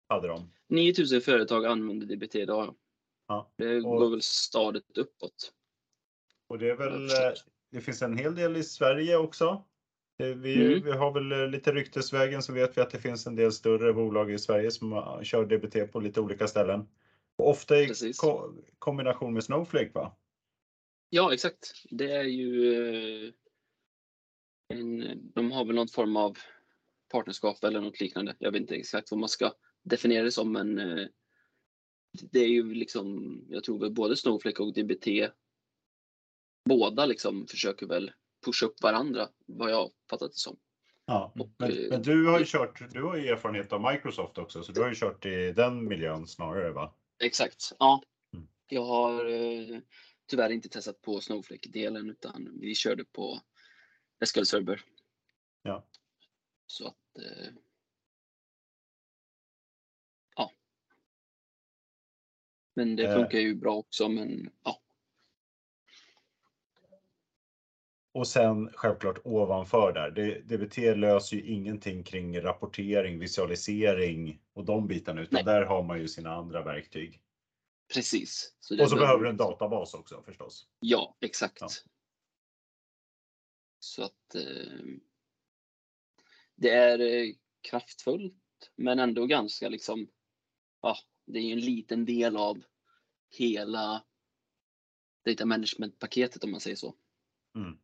hade 0.08 0.28
de? 0.28 0.52
9000 0.68 1.20
företag 1.20 1.66
använder 1.66 2.16
DBT 2.16 2.34
idag. 2.34 2.74
Ja. 3.28 3.52
Det 3.56 3.76
och, 3.76 3.82
går 3.82 4.10
väl 4.10 4.22
stadigt 4.22 4.98
uppåt. 4.98 5.52
Och 6.48 6.58
det 6.58 6.70
är 6.70 6.76
väl, 6.76 7.04
eh, 7.04 7.32
det 7.70 7.80
finns 7.80 8.02
en 8.02 8.18
hel 8.18 8.34
del 8.34 8.56
i 8.56 8.64
Sverige 8.64 9.16
också? 9.16 9.64
Vi, 10.16 10.66
mm. 10.66 10.82
vi 10.84 10.92
har 10.92 11.12
väl 11.12 11.32
eh, 11.32 11.48
lite 11.48 11.72
ryktesvägen 11.72 12.42
så 12.42 12.52
vet 12.52 12.76
vi 12.76 12.80
att 12.80 12.90
det 12.90 12.98
finns 12.98 13.26
en 13.26 13.36
del 13.36 13.52
större 13.52 13.92
bolag 13.92 14.30
i 14.30 14.38
Sverige 14.38 14.70
som 14.70 15.20
kör 15.22 15.46
DBT 15.46 15.92
på 15.92 16.00
lite 16.00 16.20
olika 16.20 16.48
ställen. 16.48 16.88
Och 17.36 17.48
ofta 17.48 17.76
i 17.76 18.12
ko 18.16 18.54
kombination 18.78 19.34
med 19.34 19.44
Snowflake 19.44 19.90
va? 19.94 20.16
Ja 21.10 21.34
exakt. 21.34 21.72
Det 21.90 22.12
är 22.12 22.24
ju 22.24 22.74
eh, 23.26 23.32
en, 24.68 25.20
de 25.34 25.52
har 25.52 25.64
väl 25.64 25.76
någon 25.76 25.88
form 25.88 26.16
av 26.16 26.38
partnerskap 27.08 27.64
eller 27.64 27.80
något 27.80 28.00
liknande. 28.00 28.36
Jag 28.38 28.52
vet 28.52 28.60
inte 28.60 28.74
exakt 28.74 29.10
vad 29.10 29.20
man 29.20 29.28
ska 29.28 29.52
definiera 29.82 30.24
det 30.24 30.32
som 30.32 30.52
men 30.52 30.78
eh, 30.78 31.06
det 32.30 32.38
är 32.38 32.48
ju 32.48 32.74
liksom, 32.74 33.38
jag 33.48 33.64
tror 33.64 33.78
väl 33.78 33.92
både 33.92 34.16
Snowflake 34.16 34.62
och 34.62 34.74
DBT 34.74 35.06
båda 36.68 37.06
liksom 37.06 37.46
försöker 37.46 37.86
väl 37.86 38.12
pusha 38.44 38.66
upp 38.66 38.82
varandra, 38.82 39.28
vad 39.46 39.70
jag 39.70 39.90
fattat 40.10 40.32
det 40.32 40.38
som. 40.38 40.56
Ja, 41.06 41.32
och, 41.38 41.50
men, 41.58 41.70
eh, 41.70 41.88
men, 41.90 42.02
du 42.02 42.26
har 42.26 42.38
ju 42.38 42.44
kört, 42.44 42.92
du 42.92 43.02
har 43.02 43.16
ju 43.16 43.28
erfarenhet 43.28 43.72
av 43.72 43.92
Microsoft 43.92 44.38
också, 44.38 44.62
så 44.62 44.72
du 44.72 44.80
har 44.80 44.88
ju 44.88 44.94
kört 44.94 45.26
i 45.26 45.52
den 45.52 45.88
miljön 45.88 46.26
snarare 46.26 46.70
va? 46.70 46.94
Exakt, 47.22 47.72
ja. 47.78 48.02
Mm. 48.34 48.48
Jag 48.68 48.84
har 48.84 49.26
eh, 49.26 49.78
tyvärr 50.28 50.50
inte 50.50 50.68
testat 50.68 51.02
på 51.02 51.20
Snowflake-delen 51.20 52.10
utan 52.10 52.58
vi 52.60 52.74
körde 52.74 53.04
på 53.04 53.40
SQL 54.26 54.44
Server. 54.44 54.80
Ja. 55.62 55.86
Så 56.66 56.86
att 56.86 57.18
eh, 57.18 57.52
Ja. 60.36 60.52
Men 62.74 62.96
det 62.96 63.14
funkar 63.14 63.38
ju 63.38 63.54
bra 63.54 63.76
också 63.76 64.08
men 64.08 64.50
ja. 64.64 64.82
Och 68.12 68.28
sen 68.28 68.70
självklart 68.72 69.18
ovanför 69.24 69.92
där, 69.92 70.40
DBT 70.40 70.78
löser 70.96 71.36
ju 71.36 71.42
ingenting 71.42 72.02
kring 72.02 72.40
rapportering, 72.40 73.18
visualisering 73.18 74.40
och 74.52 74.64
de 74.64 74.86
bitarna, 74.86 75.20
utan 75.20 75.44
Nej. 75.44 75.44
där 75.44 75.62
har 75.62 75.82
man 75.82 76.00
ju 76.00 76.08
sina 76.08 76.34
andra 76.34 76.62
verktyg. 76.62 77.20
Precis. 77.94 78.54
Så 78.60 78.82
och 78.82 78.90
så 78.90 78.96
behöver 78.96 79.24
du 79.24 79.30
en 79.30 79.36
databas 79.36 79.94
också 79.94 80.22
förstås. 80.22 80.68
Ja, 80.80 81.16
exakt. 81.20 81.60
Ja. 81.60 81.68
Så 83.78 84.02
att 84.02 84.34
eh, 84.34 84.82
det 86.54 86.70
är 86.70 87.00
eh, 87.00 87.34
kraftfullt, 87.70 88.34
men 88.76 88.98
ändå 88.98 89.26
ganska 89.26 89.68
liksom, 89.68 90.08
ja, 90.82 90.96
det 91.26 91.38
är 91.38 91.42
ju 91.42 91.52
en 91.52 91.60
liten 91.60 92.04
del 92.04 92.36
av 92.36 92.62
hela 93.30 94.04
data 95.24 95.46
management-paketet 95.46 96.44
om 96.44 96.50
man 96.50 96.60
säger 96.60 96.76
så. 96.76 96.94
Mm. 97.54 97.78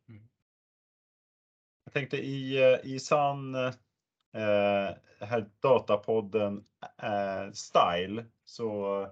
Jag 1.84 1.92
tänkte 1.92 2.16
i, 2.16 2.56
eh, 2.62 2.92
i 2.92 2.98
sann 2.98 3.54
eh, 3.54 4.94
här 5.20 5.50
datapodden 5.60 6.64
eh, 7.02 7.52
style 7.52 8.24
så 8.44 9.06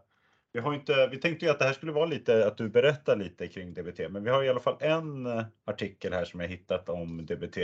vi 0.53 0.61
har 0.61 0.75
inte, 0.75 1.07
vi 1.07 1.19
tänkte 1.19 1.45
ju 1.45 1.51
att 1.51 1.59
det 1.59 1.65
här 1.65 1.73
skulle 1.73 1.93
vara 1.93 2.07
lite 2.07 2.47
att 2.47 2.57
du 2.57 2.69
berättar 2.69 3.17
lite 3.17 3.49
kring 3.49 3.75
DBT, 3.75 3.99
men 4.11 4.25
vi 4.25 4.31
har 4.31 4.45
i 4.45 4.49
alla 4.49 4.61
fall 4.61 4.77
en 4.81 5.27
eh, 5.27 5.45
artikel 5.65 6.13
här 6.13 6.25
som 6.25 6.41
jag 6.41 6.49
hittat 6.49 6.89
om 6.89 7.27
DBT. 7.27 7.59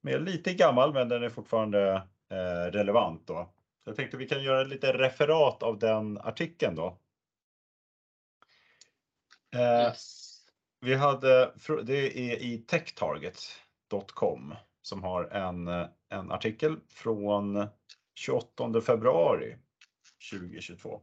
Med 0.00 0.22
lite 0.22 0.54
gammal, 0.54 0.92
men 0.94 1.08
den 1.08 1.22
är 1.22 1.28
fortfarande 1.28 2.02
eh, 2.30 2.70
relevant 2.72 3.26
då. 3.26 3.52
Så 3.84 3.90
jag 3.90 3.96
tänkte 3.96 4.16
vi 4.16 4.28
kan 4.28 4.42
göra 4.42 4.62
lite 4.64 4.92
referat 4.92 5.62
av 5.62 5.78
den 5.78 6.18
artikeln 6.18 6.74
då. 6.74 6.98
Eh, 9.54 9.60
yes. 9.60 10.26
Vi 10.80 10.94
hade, 10.94 11.52
det 11.82 12.32
är 12.32 12.36
i 12.42 12.58
techtarget.com 12.58 14.54
som 14.82 15.02
har 15.02 15.24
en, 15.24 15.68
en 16.08 16.30
artikel 16.30 16.76
från 16.88 17.66
28 18.14 18.80
februari 18.80 19.56
2022. 20.30 21.02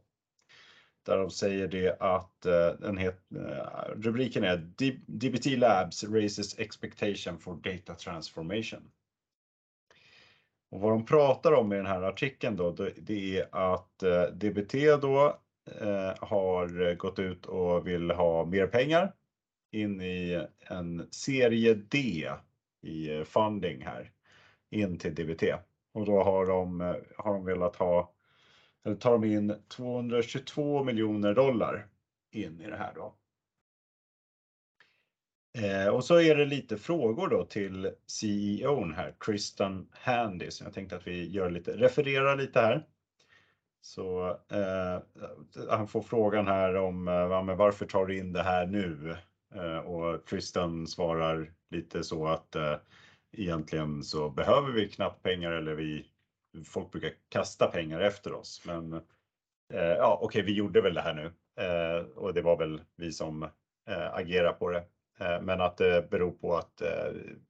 Där 1.07 1.17
de 1.17 1.31
säger 1.31 1.67
det 1.67 1.97
att 1.99 2.45
eh, 2.45 2.69
den 2.79 2.97
het, 2.97 3.21
eh, 3.35 3.93
rubriken 3.95 4.43
är 4.43 4.57
DBT 5.05 5.45
Labs 5.45 6.03
raises 6.03 6.59
expectation 6.59 7.39
for 7.39 7.55
data 7.55 7.95
transformation. 7.95 8.91
Och 10.71 10.81
vad 10.81 10.91
de 10.91 11.05
pratar 11.05 11.53
om 11.53 11.73
i 11.73 11.75
den 11.75 11.85
här 11.85 12.01
artikeln 12.01 12.55
då, 12.55 12.71
det 12.97 13.37
är 13.37 13.47
att 13.51 14.03
eh, 14.03 14.23
DBT 14.23 14.73
då 15.01 15.39
har 16.19 16.95
gått 16.95 17.19
ut 17.19 17.45
och 17.45 17.87
vill 17.87 18.11
ha 18.11 18.45
mer 18.45 18.67
pengar 18.67 19.13
in 19.71 20.01
i 20.01 20.45
en 20.59 21.07
serie 21.11 21.73
D 21.73 22.29
i 22.81 23.23
funding 23.25 23.81
här 23.81 24.11
in 24.69 24.97
till 24.97 25.15
DBT 25.15 25.43
och 25.93 26.05
då 26.05 26.23
har 26.23 26.45
de, 26.45 26.79
har 27.17 27.33
de 27.33 27.45
velat 27.45 27.75
ha, 27.75 28.13
eller 28.85 28.95
tar 28.95 29.11
de 29.11 29.23
in 29.23 29.53
222 29.67 30.83
miljoner 30.83 31.33
dollar 31.33 31.87
in 32.31 32.61
i 32.61 32.67
det 32.69 32.77
här 32.77 32.93
då. 32.95 33.15
Eh, 35.57 35.87
och 35.87 36.05
så 36.05 36.19
är 36.19 36.35
det 36.35 36.45
lite 36.45 36.77
frågor 36.77 37.27
då 37.29 37.43
till 37.43 37.91
CEOn 38.07 38.93
här, 38.93 39.11
Tristan 39.11 39.87
Handy, 39.91 40.51
som 40.51 40.65
jag 40.65 40.73
tänkte 40.73 40.95
att 40.95 41.07
vi 41.07 41.31
gör 41.31 41.49
lite, 41.49 41.77
refererar 41.77 42.35
lite 42.35 42.59
här. 42.59 42.87
Så 43.81 44.29
eh, 44.29 45.01
han 45.69 45.87
får 45.87 46.01
frågan 46.01 46.47
här 46.47 46.75
om 46.75 47.07
eh, 47.07 47.55
varför 47.55 47.85
tar 47.85 48.05
du 48.05 48.17
in 48.17 48.33
det 48.33 48.43
här 48.43 48.65
nu? 48.65 49.17
Eh, 49.55 49.77
och 49.77 50.25
Tristan 50.25 50.87
svarar 50.87 51.53
lite 51.69 52.03
så 52.03 52.27
att 52.27 52.55
eh, 52.55 52.75
egentligen 53.31 54.03
så 54.03 54.29
behöver 54.29 54.71
vi 54.71 54.89
knappt 54.89 55.23
pengar 55.23 55.51
eller 55.51 55.75
vi, 55.75 56.05
folk 56.65 56.91
brukar 56.91 57.11
kasta 57.29 57.67
pengar 57.67 57.99
efter 57.99 58.33
oss. 58.33 58.61
Men 58.65 58.93
eh, 59.73 59.79
ja, 59.79 60.19
okej, 60.21 60.25
okay, 60.25 60.41
vi 60.41 60.57
gjorde 60.57 60.81
väl 60.81 60.93
det 60.93 61.01
här 61.01 61.13
nu 61.13 61.33
eh, 61.63 62.05
och 62.05 62.33
det 62.33 62.41
var 62.41 62.57
väl 62.57 62.81
vi 62.95 63.11
som 63.11 63.43
eh, 63.89 64.13
agerar 64.13 64.53
på 64.53 64.69
det. 64.69 64.83
Eh, 65.19 65.41
men 65.41 65.61
att 65.61 65.77
det 65.77 66.09
beror 66.09 66.31
på 66.31 66.57
att 66.57 66.81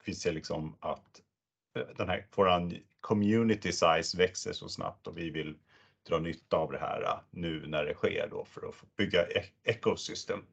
vi 0.05 0.13
ser 0.13 0.31
liksom 0.31 0.77
att 0.79 1.21
den 1.97 2.09
här, 2.09 2.27
våran 2.35 2.73
community 2.99 3.71
size 3.71 4.17
växer 4.17 4.53
så 4.53 4.69
snabbt 4.69 5.07
och 5.07 5.17
vi 5.17 5.29
vill 5.29 5.57
dra 6.07 6.19
nytta 6.19 6.57
av 6.57 6.71
det 6.71 6.77
här 6.77 7.19
nu 7.29 7.67
när 7.67 7.85
det 7.85 7.93
sker 7.93 8.27
då 8.31 8.45
för 8.45 8.67
att 8.67 8.95
bygga 8.97 9.27
e-, 9.27 9.45
ekosystem 9.63 10.43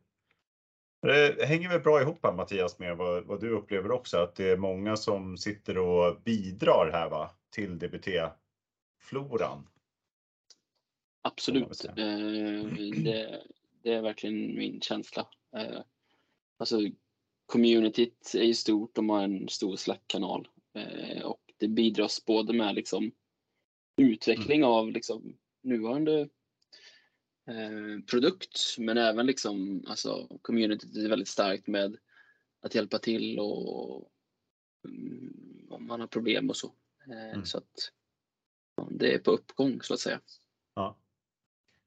Det 1.03 1.47
hänger 1.47 1.69
väl 1.69 1.81
bra 1.81 2.01
ihop 2.01 2.19
här 2.23 2.33
Mattias 2.33 2.79
med 2.79 2.97
vad, 2.97 3.25
vad 3.25 3.41
du 3.41 3.51
upplever 3.51 3.91
också, 3.91 4.19
att 4.19 4.35
det 4.35 4.51
är 4.51 4.57
många 4.57 4.97
som 4.97 5.37
sitter 5.37 5.79
och 5.79 6.23
bidrar 6.25 6.91
här 6.93 7.09
va, 7.09 7.31
till 7.51 7.79
DBT-floran. 9.05 9.69
Absolut. 11.23 11.85
Eh, 11.85 11.95
det, 13.05 13.43
det, 13.83 13.93
är 13.93 14.03
verkligen 14.03 14.55
min 14.55 14.81
känsla. 14.81 15.29
Eh, 15.57 15.81
alltså, 16.57 16.81
communityt 17.47 18.33
är 18.35 18.45
ju 18.45 18.55
stort, 18.55 18.95
de 18.95 19.09
har 19.09 19.23
en 19.23 19.49
stor 19.49 19.77
Slack-kanal 19.77 20.49
eh, 20.75 21.23
och 21.23 21.41
det 21.59 21.69
bidras 21.69 22.25
både 22.25 22.53
med 22.53 22.75
liksom, 22.75 23.13
utveckling 23.97 24.61
mm. 24.61 24.71
av 24.71 24.91
liksom, 24.91 25.37
nuvarande 25.63 26.29
Eh, 27.47 28.05
produkt 28.11 28.77
men 28.79 28.99
även 28.99 29.27
liksom 29.27 29.85
alltså 29.87 30.39
communityt 30.43 30.97
är 30.97 31.09
väldigt 31.09 31.29
starkt 31.29 31.67
med 31.67 31.97
att 32.61 32.75
hjälpa 32.75 32.99
till 32.99 33.39
och 33.39 34.11
um, 34.83 35.67
om 35.71 35.87
man 35.87 36.01
har 36.01 36.07
problem 36.07 36.51
och 36.51 36.57
så. 36.57 36.75
Eh, 37.11 37.33
mm. 37.33 37.45
Så 37.45 37.59
att 37.59 37.93
det 38.91 39.15
är 39.15 39.19
på 39.19 39.31
uppgång 39.31 39.83
så 39.83 39.95
att 39.95 40.01
säga. 40.01 40.21
Ja. 40.75 40.99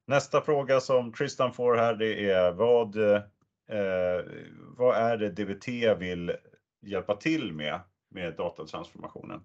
Nästa 0.07 0.41
fråga 0.41 0.79
som 0.79 1.13
Tristan 1.13 1.53
får 1.53 1.75
här 1.75 1.95
det 1.95 2.29
är 2.29 2.51
vad, 2.51 2.97
eh, 2.97 3.21
vad 4.77 4.95
är 4.95 5.17
det 5.17 5.29
DBT 5.29 5.95
vill 5.99 6.35
hjälpa 6.81 7.15
till 7.15 7.53
med 7.53 7.79
med 8.09 8.35
datatransformationen? 8.35 9.43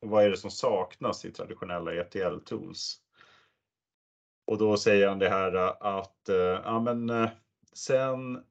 Och 0.00 0.08
vad 0.08 0.24
är 0.24 0.30
det 0.30 0.36
som 0.36 0.50
saknas 0.50 1.24
i 1.24 1.32
traditionella 1.32 1.94
ETL 1.94 2.38
tools? 2.44 3.00
Och 4.46 4.58
då 4.58 4.76
säger 4.76 5.08
han 5.08 5.18
det 5.18 5.28
här 5.28 5.54
att 5.98 6.28
eh, 6.28 6.36
ja, 6.36 6.80
men, 6.80 7.10
eh, 7.10 7.30
sen 7.72 8.44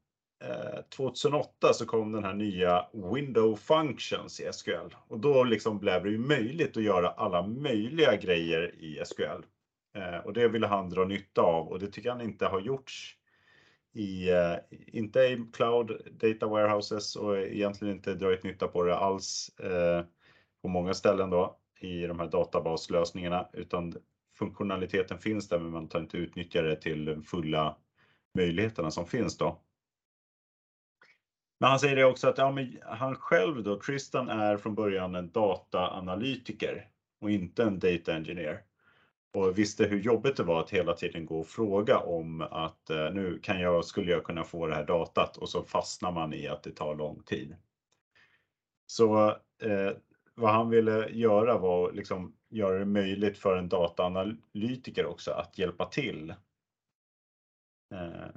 Eh, 0.44 0.82
2008 0.90 1.74
så 1.74 1.86
kom 1.86 2.12
den 2.12 2.24
här 2.24 2.34
nya 2.34 2.86
Window 3.14 3.56
Functions 3.56 4.40
i 4.40 4.54
SQL 4.54 4.96
och 5.08 5.20
då 5.20 5.44
liksom 5.44 5.80
blev 5.80 6.04
det 6.04 6.10
ju 6.10 6.18
möjligt 6.18 6.78
att 6.78 6.84
göra 6.84 7.10
alla 7.10 7.48
möjliga 7.48 8.16
grejer 8.16 8.76
i 8.76 9.02
SQL. 9.06 9.46
Eh, 9.96 10.18
och 10.26 10.34
det 10.34 10.48
ville 10.48 10.68
han 10.68 10.90
dra 10.90 11.06
nytta 11.06 11.42
av 11.42 11.68
och 11.68 11.80
det 11.80 11.88
tycker 11.88 12.10
han 12.10 12.22
inte 12.22 12.46
har 12.46 12.60
gjorts 12.60 13.18
i, 13.94 14.30
eh, 14.30 14.56
inte 14.88 15.20
i 15.20 15.46
Cloud 15.54 16.02
Data 16.12 16.48
Warehouses 16.48 17.16
och 17.16 17.38
egentligen 17.38 17.96
inte 17.96 18.14
dragit 18.14 18.44
nytta 18.44 18.68
på 18.68 18.84
det 18.84 18.96
alls 18.96 19.52
på 20.62 20.68
många 20.68 20.94
ställen 20.94 21.30
då 21.30 21.58
i 21.80 22.08
de 22.08 22.20
här 22.20 22.28
databaslösningarna 22.28 23.48
utan 23.54 23.94
funktionaliteten 24.38 25.18
finns 25.18 25.50
där 25.50 25.60
men 25.60 25.72
man 25.72 25.88
tar 25.88 26.00
inte 26.00 26.18
utnyttja 26.18 26.62
det 26.62 26.76
till 26.76 27.06
de 27.06 27.24
fulla 27.24 27.78
möjligheterna 28.38 28.92
som 28.92 29.06
finns 29.06 29.38
då. 29.38 29.60
Men 31.64 31.70
han 31.70 31.80
säger 31.80 31.96
det 31.96 32.06
också 32.06 32.28
att 32.28 32.38
ja, 32.38 32.52
men 32.52 32.78
han 32.86 33.16
själv 33.16 33.64
då, 33.64 33.80
Tristan 33.80 34.30
är 34.30 34.58
från 34.58 34.76
början 34.76 35.16
en 35.16 35.32
dataanalytiker 35.32 36.88
och 37.22 37.32
inte 37.32 37.64
en 37.64 37.80
data 37.80 38.14
engineer. 38.14 38.62
Och 39.34 39.58
visste 39.60 39.86
hur 39.86 40.00
jobbigt 40.00 40.38
det 40.38 40.44
var 40.44 40.60
att 40.60 40.70
hela 40.70 40.94
tiden 40.94 41.26
gå 41.26 41.40
och 41.40 41.48
fråga 41.48 41.98
om 41.98 42.42
att 42.42 42.90
eh, 42.90 43.10
nu 43.14 43.40
kan 43.44 43.60
jag, 43.60 43.86
skulle 43.86 44.12
jag 44.12 44.24
kunna 44.24 44.44
få 44.44 44.68
det 44.68 44.76
här 44.76 44.86
datat 44.86 45.38
och 45.38 45.50
så 45.50 45.64
fastnar 45.64 46.12
man 46.12 46.34
i 46.34 46.48
att 46.48 46.64
det 46.64 46.72
tar 46.72 46.96
lång 46.96 47.24
tid. 47.24 47.56
Så 48.88 49.28
eh, 49.62 49.92
vad 50.36 50.52
han 50.52 50.70
ville 50.70 51.10
göra 51.10 51.58
var 51.58 51.90
att 51.90 51.96
liksom 51.96 52.36
göra 52.50 52.80
det 52.80 52.86
möjligt 52.86 53.38
för 53.38 53.58
en 53.58 53.70
dataanalytiker 53.70 55.06
också 55.06 55.32
att 55.32 55.58
hjälpa 55.58 55.86
till. 55.86 56.34
Eh, 57.94 58.30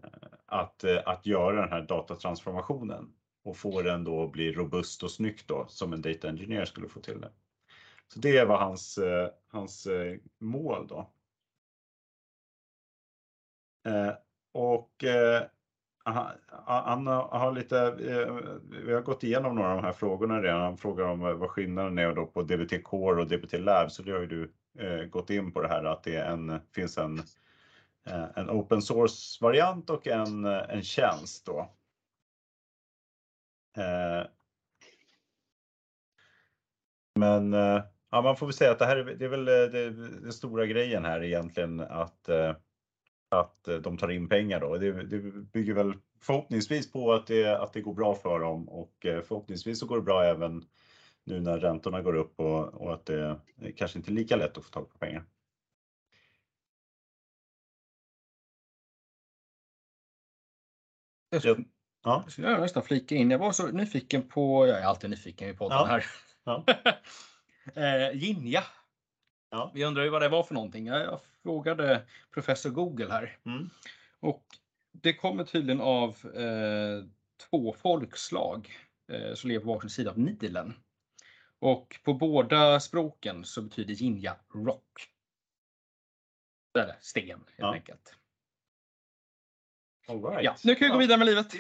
att, 0.46 0.84
eh, 0.84 1.02
att 1.06 1.26
göra 1.26 1.60
den 1.60 1.70
här 1.70 1.82
datatransformationen 1.82 3.12
och 3.44 3.56
få 3.56 3.82
den 3.82 4.04
då 4.04 4.24
att 4.24 4.32
bli 4.32 4.52
robust 4.52 5.02
och 5.02 5.10
snyggt 5.10 5.48
då 5.48 5.66
som 5.68 5.92
en 5.92 6.02
data 6.02 6.28
engineer 6.28 6.64
skulle 6.64 6.88
få 6.88 7.00
till 7.00 7.20
det. 7.20 7.30
Så 8.08 8.20
det 8.20 8.44
var 8.44 8.58
hans, 8.58 8.98
eh, 8.98 9.28
hans 9.48 9.86
eh, 9.86 10.16
mål 10.38 10.86
då. 10.86 11.10
Eh, 13.86 14.12
och 14.52 15.04
eh, 15.04 15.42
han 16.66 17.06
har 17.06 17.52
lite, 17.52 17.78
eh, 17.78 18.34
vi 18.84 18.92
har 18.92 19.02
gått 19.02 19.24
igenom 19.24 19.54
några 19.54 19.70
av 19.70 19.76
de 19.76 19.84
här 19.84 19.92
frågorna 19.92 20.42
redan. 20.42 20.60
Han 20.60 20.76
frågar 20.76 21.04
om 21.04 21.20
vad 21.20 21.50
skillnaden 21.50 21.98
är 21.98 22.14
då 22.14 22.26
på 22.26 22.42
DBT 22.42 22.82
Core 22.82 23.20
och 23.20 23.28
DBT 23.28 23.52
Lab. 23.58 23.90
Så 23.90 24.02
det 24.02 24.12
har 24.12 24.20
ju 24.20 24.26
du 24.26 24.52
eh, 24.78 25.04
gått 25.04 25.30
in 25.30 25.52
på 25.52 25.62
det 25.62 25.68
här 25.68 25.84
att 25.84 26.02
det 26.02 26.16
en, 26.16 26.60
finns 26.72 26.98
en, 26.98 27.18
eh, 27.18 27.24
Eh, 28.06 28.28
en 28.36 28.50
open 28.50 28.82
source 28.82 29.44
variant 29.44 29.90
och 29.90 30.06
en, 30.06 30.44
eh, 30.44 30.62
en 30.68 30.82
tjänst 30.82 31.46
då. 31.46 31.76
Eh, 33.76 34.26
men 37.18 37.52
ja, 38.10 38.22
man 38.22 38.36
får 38.36 38.46
väl 38.46 38.54
säga 38.54 38.70
att 38.70 38.78
det 38.78 38.86
här 38.86 38.96
är, 38.96 39.04
det 39.04 39.24
är 39.24 39.28
väl 39.28 39.44
det, 39.44 39.90
det 40.20 40.32
stora 40.32 40.66
grejen 40.66 41.04
här 41.04 41.22
egentligen 41.22 41.80
att 41.80 42.28
att 43.28 43.68
de 43.82 43.98
tar 43.98 44.10
in 44.10 44.28
pengar 44.28 44.60
då. 44.60 44.76
Det, 44.76 45.02
det 45.02 45.18
bygger 45.52 45.74
väl 45.74 45.94
förhoppningsvis 46.20 46.92
på 46.92 47.12
att 47.12 47.26
det, 47.26 47.62
att 47.62 47.72
det 47.72 47.80
går 47.80 47.94
bra 47.94 48.14
för 48.14 48.40
dem 48.40 48.68
och 48.68 48.94
förhoppningsvis 49.02 49.80
så 49.80 49.86
går 49.86 49.96
det 49.96 50.02
bra 50.02 50.24
även 50.24 50.64
nu 51.24 51.40
när 51.40 51.58
räntorna 51.58 52.02
går 52.02 52.14
upp 52.14 52.40
och, 52.40 52.74
och 52.74 52.94
att 52.94 53.06
det 53.06 53.38
kanske 53.76 53.98
inte 53.98 54.10
är 54.10 54.12
lika 54.12 54.36
lätt 54.36 54.58
att 54.58 54.64
få 54.64 54.70
tag 54.70 54.90
på 54.90 54.98
pengar. 54.98 55.24
Jag 61.36 61.42
skulle, 61.42 61.64
ja. 62.04 62.22
jag 62.24 62.32
skulle 62.32 62.58
nästan 62.58 62.82
flika 62.82 63.14
in. 63.14 63.30
Jag 63.30 63.38
var 63.38 63.52
så 63.52 63.66
nyfiken 63.66 64.28
på, 64.28 64.66
jag 64.66 64.78
är 64.78 64.84
alltid 64.84 65.10
nyfiken 65.10 65.48
i 65.48 65.54
podden 65.54 65.78
ja. 65.78 65.84
här. 65.84 66.04
Ja. 66.44 66.64
eh, 67.82 68.16
Ginja 68.16 68.64
Ja. 69.50 69.70
Vi 69.74 69.84
undrar 69.84 70.04
ju 70.04 70.10
vad 70.10 70.22
det 70.22 70.28
var 70.28 70.42
för 70.42 70.54
någonting. 70.54 70.86
Jag 70.86 71.20
frågade 71.42 72.06
professor 72.30 72.70
Google 72.70 73.12
här. 73.12 73.38
Mm. 73.46 73.70
Och 74.20 74.44
det 74.92 75.14
kommer 75.14 75.44
tydligen 75.44 75.80
av 75.80 76.08
eh, 76.34 77.04
två 77.50 77.72
folkslag 77.72 78.70
eh, 79.12 79.34
som 79.34 79.50
lever 79.50 79.64
på 79.64 79.74
varsin 79.74 79.90
sida 79.90 80.10
av 80.10 80.18
Nilen. 80.18 80.74
Och 81.58 82.00
på 82.04 82.14
båda 82.14 82.80
språken 82.80 83.44
så 83.44 83.62
betyder 83.62 83.94
jinja 83.94 84.36
rock. 84.54 85.10
Eller 86.78 86.96
sten 87.00 87.28
helt 87.28 87.44
ja. 87.56 87.74
enkelt. 87.74 88.16
All 90.08 90.22
right. 90.22 90.44
ja, 90.44 90.56
nu 90.64 90.74
kan 90.74 90.88
vi 90.88 90.92
gå 90.92 90.98
vidare 90.98 91.18
med 91.18 91.26
livet. 91.26 91.46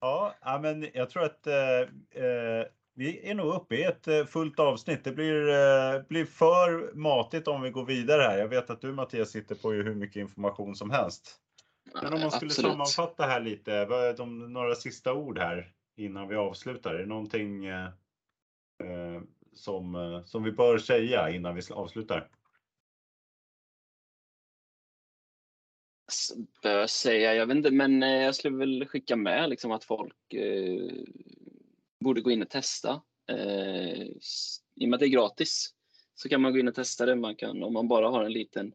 Ja. 0.00 0.34
ja, 0.40 0.58
men 0.62 0.88
jag 0.94 1.10
tror 1.10 1.24
att 1.24 1.46
eh, 1.46 1.80
eh 2.22 2.66
vi 2.96 3.30
är 3.30 3.34
nog 3.34 3.54
uppe 3.54 3.76
i 3.76 3.82
ett 3.82 4.08
eh, 4.08 4.24
fullt 4.24 4.60
avsnitt. 4.60 5.04
Det 5.04 5.12
blir, 5.12 5.48
eh, 5.48 6.02
blir 6.08 6.24
för 6.24 6.94
matigt 6.94 7.48
om 7.48 7.62
vi 7.62 7.70
går 7.70 7.84
vidare 7.84 8.22
här. 8.22 8.38
Jag 8.38 8.48
vet 8.48 8.70
att 8.70 8.80
du 8.80 8.92
Mattias 8.92 9.30
sitter 9.30 9.54
på 9.54 9.72
hur 9.72 9.94
mycket 9.94 10.20
information 10.20 10.76
som 10.76 10.90
helst. 10.90 11.36
Men 12.02 12.12
om 12.12 12.20
man 12.20 12.30
skulle 12.30 12.50
Absolut. 12.50 12.72
sammanfatta 12.72 13.26
här 13.26 13.40
lite, 13.40 13.84
vad 13.84 14.04
är 14.04 14.16
de, 14.16 14.52
några 14.52 14.74
sista 14.74 15.12
ord 15.12 15.38
här 15.38 15.72
innan 15.96 16.28
vi 16.28 16.36
avslutar? 16.36 16.94
Är 16.94 16.98
det 16.98 17.06
någonting 17.06 17.66
eh, 17.66 17.86
eh 18.84 19.20
som, 19.54 20.22
som 20.26 20.42
vi 20.42 20.52
bör 20.52 20.78
säga 20.78 21.30
innan 21.30 21.54
vi 21.54 21.62
avslutar? 21.70 22.28
Bör 26.62 26.86
säga, 26.86 27.34
jag 27.34 27.46
vet 27.46 27.56
inte, 27.56 27.70
men 27.70 28.02
eh, 28.02 28.22
jag 28.22 28.34
skulle 28.34 28.56
väl 28.56 28.86
skicka 28.86 29.16
med 29.16 29.50
liksom 29.50 29.72
att 29.72 29.84
folk 29.84 30.34
eh, 30.34 30.90
borde 32.00 32.20
gå 32.20 32.30
in 32.30 32.42
och 32.42 32.50
testa. 32.50 33.02
Eh, 33.30 34.02
I 34.74 34.84
och 34.84 34.88
med 34.88 34.94
att 34.94 35.00
det 35.00 35.06
är 35.06 35.08
gratis 35.08 35.74
så 36.14 36.28
kan 36.28 36.40
man 36.40 36.52
gå 36.52 36.58
in 36.58 36.68
och 36.68 36.74
testa 36.74 37.06
det. 37.06 37.16
Man 37.16 37.36
kan, 37.36 37.62
om 37.62 37.72
man 37.72 37.88
bara 37.88 38.08
har 38.08 38.24
en 38.24 38.32
liten, 38.32 38.74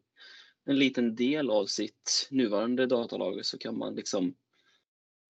en 0.66 0.80
liten 0.80 1.16
del 1.16 1.50
av 1.50 1.66
sitt 1.66 2.28
nuvarande 2.32 2.86
datalager 2.86 3.44
så 3.44 3.58
kan 3.58 3.78
man 3.78 3.96
liksom 3.96 4.36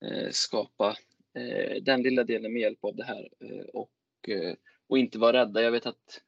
eh, 0.05 0.29
skapa 0.31 0.97
eh, 1.37 1.83
den 1.83 2.01
lilla 2.01 2.23
delen 2.23 2.53
med 2.53 2.61
hjälp 2.61 2.85
av 2.85 2.95
det 2.95 3.03
här 3.03 3.29
eh, 3.39 3.65
och, 3.73 3.91
eh, 4.27 4.55
och 4.87 4.97
inte 4.97 5.19
vara 5.19 5.41
rädda. 5.41 5.61
Jag 5.61 5.71
vet 5.71 5.85
att 5.85 6.21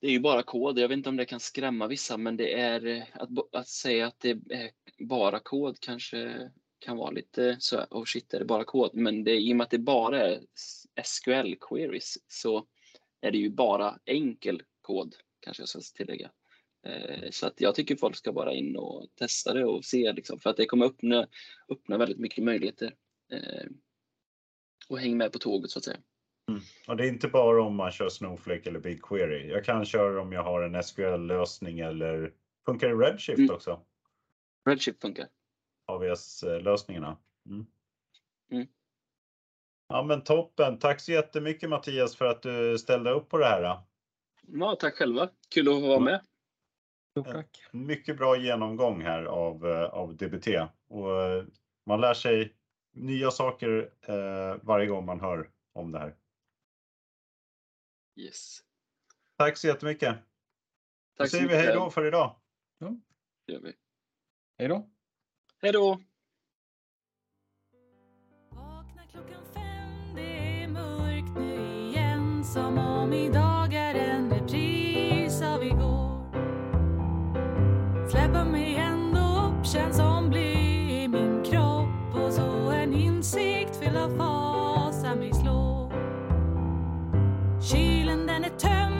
det 0.00 0.06
är 0.06 0.10
ju 0.10 0.20
bara 0.20 0.42
kod. 0.42 0.78
Jag 0.78 0.88
vet 0.88 0.96
inte 0.96 1.08
om 1.08 1.16
det 1.16 1.24
kan 1.24 1.40
skrämma 1.40 1.86
vissa, 1.86 2.16
men 2.16 2.36
det 2.36 2.52
är 2.52 2.86
eh, 2.86 3.02
att, 3.12 3.28
att 3.52 3.68
säga 3.68 4.06
att 4.06 4.20
det 4.20 4.30
är 4.30 4.70
bara 4.98 5.40
kod 5.40 5.80
kanske 5.80 6.50
kan 6.78 6.96
vara 6.96 7.10
lite 7.10 7.56
så 7.60 7.86
oh 7.90 8.04
shit, 8.04 8.34
är 8.34 8.38
det 8.38 8.44
bara 8.44 8.64
kod? 8.64 8.94
Men 8.94 9.24
det, 9.24 9.40
i 9.40 9.52
och 9.52 9.56
med 9.56 9.64
att 9.64 9.70
det 9.70 9.78
bara 9.78 10.20
är 10.20 10.40
SQL 11.04 11.54
queries 11.60 12.18
så 12.28 12.66
är 13.20 13.30
det 13.30 13.38
ju 13.38 13.50
bara 13.50 13.98
enkel 14.04 14.62
kod, 14.80 15.14
kanske 15.40 15.62
jag 15.62 15.68
ska 15.68 15.80
tillägga. 15.96 16.30
Eh, 16.86 17.30
så 17.30 17.46
att 17.46 17.60
jag 17.60 17.74
tycker 17.74 17.96
folk 17.96 18.16
ska 18.16 18.32
bara 18.32 18.54
in 18.54 18.76
och 18.76 19.06
testa 19.14 19.52
det 19.52 19.64
och 19.64 19.84
se 19.84 20.12
liksom, 20.12 20.38
för 20.38 20.50
att 20.50 20.56
det 20.56 20.66
kommer 20.66 20.86
öppna, 20.86 21.28
öppna 21.68 21.98
väldigt 21.98 22.18
mycket 22.18 22.44
möjligheter. 22.44 22.94
Eh, 23.32 23.66
och 24.88 24.98
häng 24.98 25.16
med 25.16 25.32
på 25.32 25.38
tåget 25.38 25.70
så 25.70 25.78
att 25.78 25.84
säga. 25.84 25.98
Mm. 26.48 26.60
Och 26.88 26.96
det 26.96 27.06
är 27.06 27.08
inte 27.08 27.28
bara 27.28 27.62
om 27.62 27.76
man 27.76 27.90
kör 27.90 28.08
Snowflake 28.08 28.68
eller 28.68 28.80
BigQuery. 28.80 29.48
Jag 29.48 29.64
kan 29.64 29.84
köra 29.84 30.20
om 30.20 30.32
jag 30.32 30.42
har 30.42 30.62
en 30.62 30.82
SQL-lösning 30.82 31.80
eller 31.80 32.32
funkar 32.66 32.88
det 32.88 32.94
Redshift 32.94 33.38
mm. 33.38 33.54
också? 33.54 33.80
Redshift 34.68 35.00
funkar. 35.00 35.28
AVS-lösningarna. 35.86 37.16
Mm. 37.46 37.66
Mm. 38.50 38.66
Ja 39.88 40.02
men 40.02 40.24
toppen. 40.24 40.78
Tack 40.78 41.00
så 41.00 41.12
jättemycket 41.12 41.70
Mattias 41.70 42.16
för 42.16 42.24
att 42.24 42.42
du 42.42 42.78
ställde 42.78 43.10
upp 43.10 43.28
på 43.28 43.38
det 43.38 43.46
här. 43.46 43.78
Ja, 44.46 44.76
tack 44.80 44.94
själva. 44.94 45.28
Kul 45.48 45.68
att 45.68 45.82
vara 45.82 46.00
med. 46.00 46.20
Tack. 47.24 47.62
Mycket 47.72 48.16
bra 48.16 48.36
genomgång 48.36 49.02
här 49.02 49.24
av, 49.24 49.66
eh, 49.66 49.84
av 49.84 50.16
DBT. 50.16 50.48
Och 50.88 51.22
eh, 51.22 51.44
man 51.86 52.00
lär 52.00 52.14
sig 52.14 52.54
nya 52.92 53.30
saker 53.30 53.90
eh, 54.06 54.56
varje 54.62 54.86
gång 54.86 55.04
man 55.04 55.20
hör 55.20 55.50
om 55.72 55.92
det 55.92 55.98
här. 55.98 56.14
Yes. 58.16 58.58
Tack 59.36 59.56
så 59.56 59.66
jättemycket. 59.66 60.14
Då 60.14 60.18
Tack 61.16 61.30
så 61.30 61.36
säger 61.36 61.48
vi 61.48 61.54
hej 61.54 61.74
då 61.74 61.90
för 61.90 62.06
idag. 62.06 62.36
Det 63.46 63.52
gör 63.52 63.60
vi. 63.60 63.72
Hej 64.58 64.68
då. 64.68 64.90
Hej 65.62 65.72
då! 65.72 66.00
Vakna 68.50 69.02
klockan 69.10 69.44
fem, 69.54 70.14
det 70.14 70.62
är 70.62 70.68
mörkt 70.68 71.38
nu 71.38 71.88
igen 71.88 72.44
Som 72.44 72.78
om 72.78 73.12
idag 73.12 73.53
determined. 88.56 88.93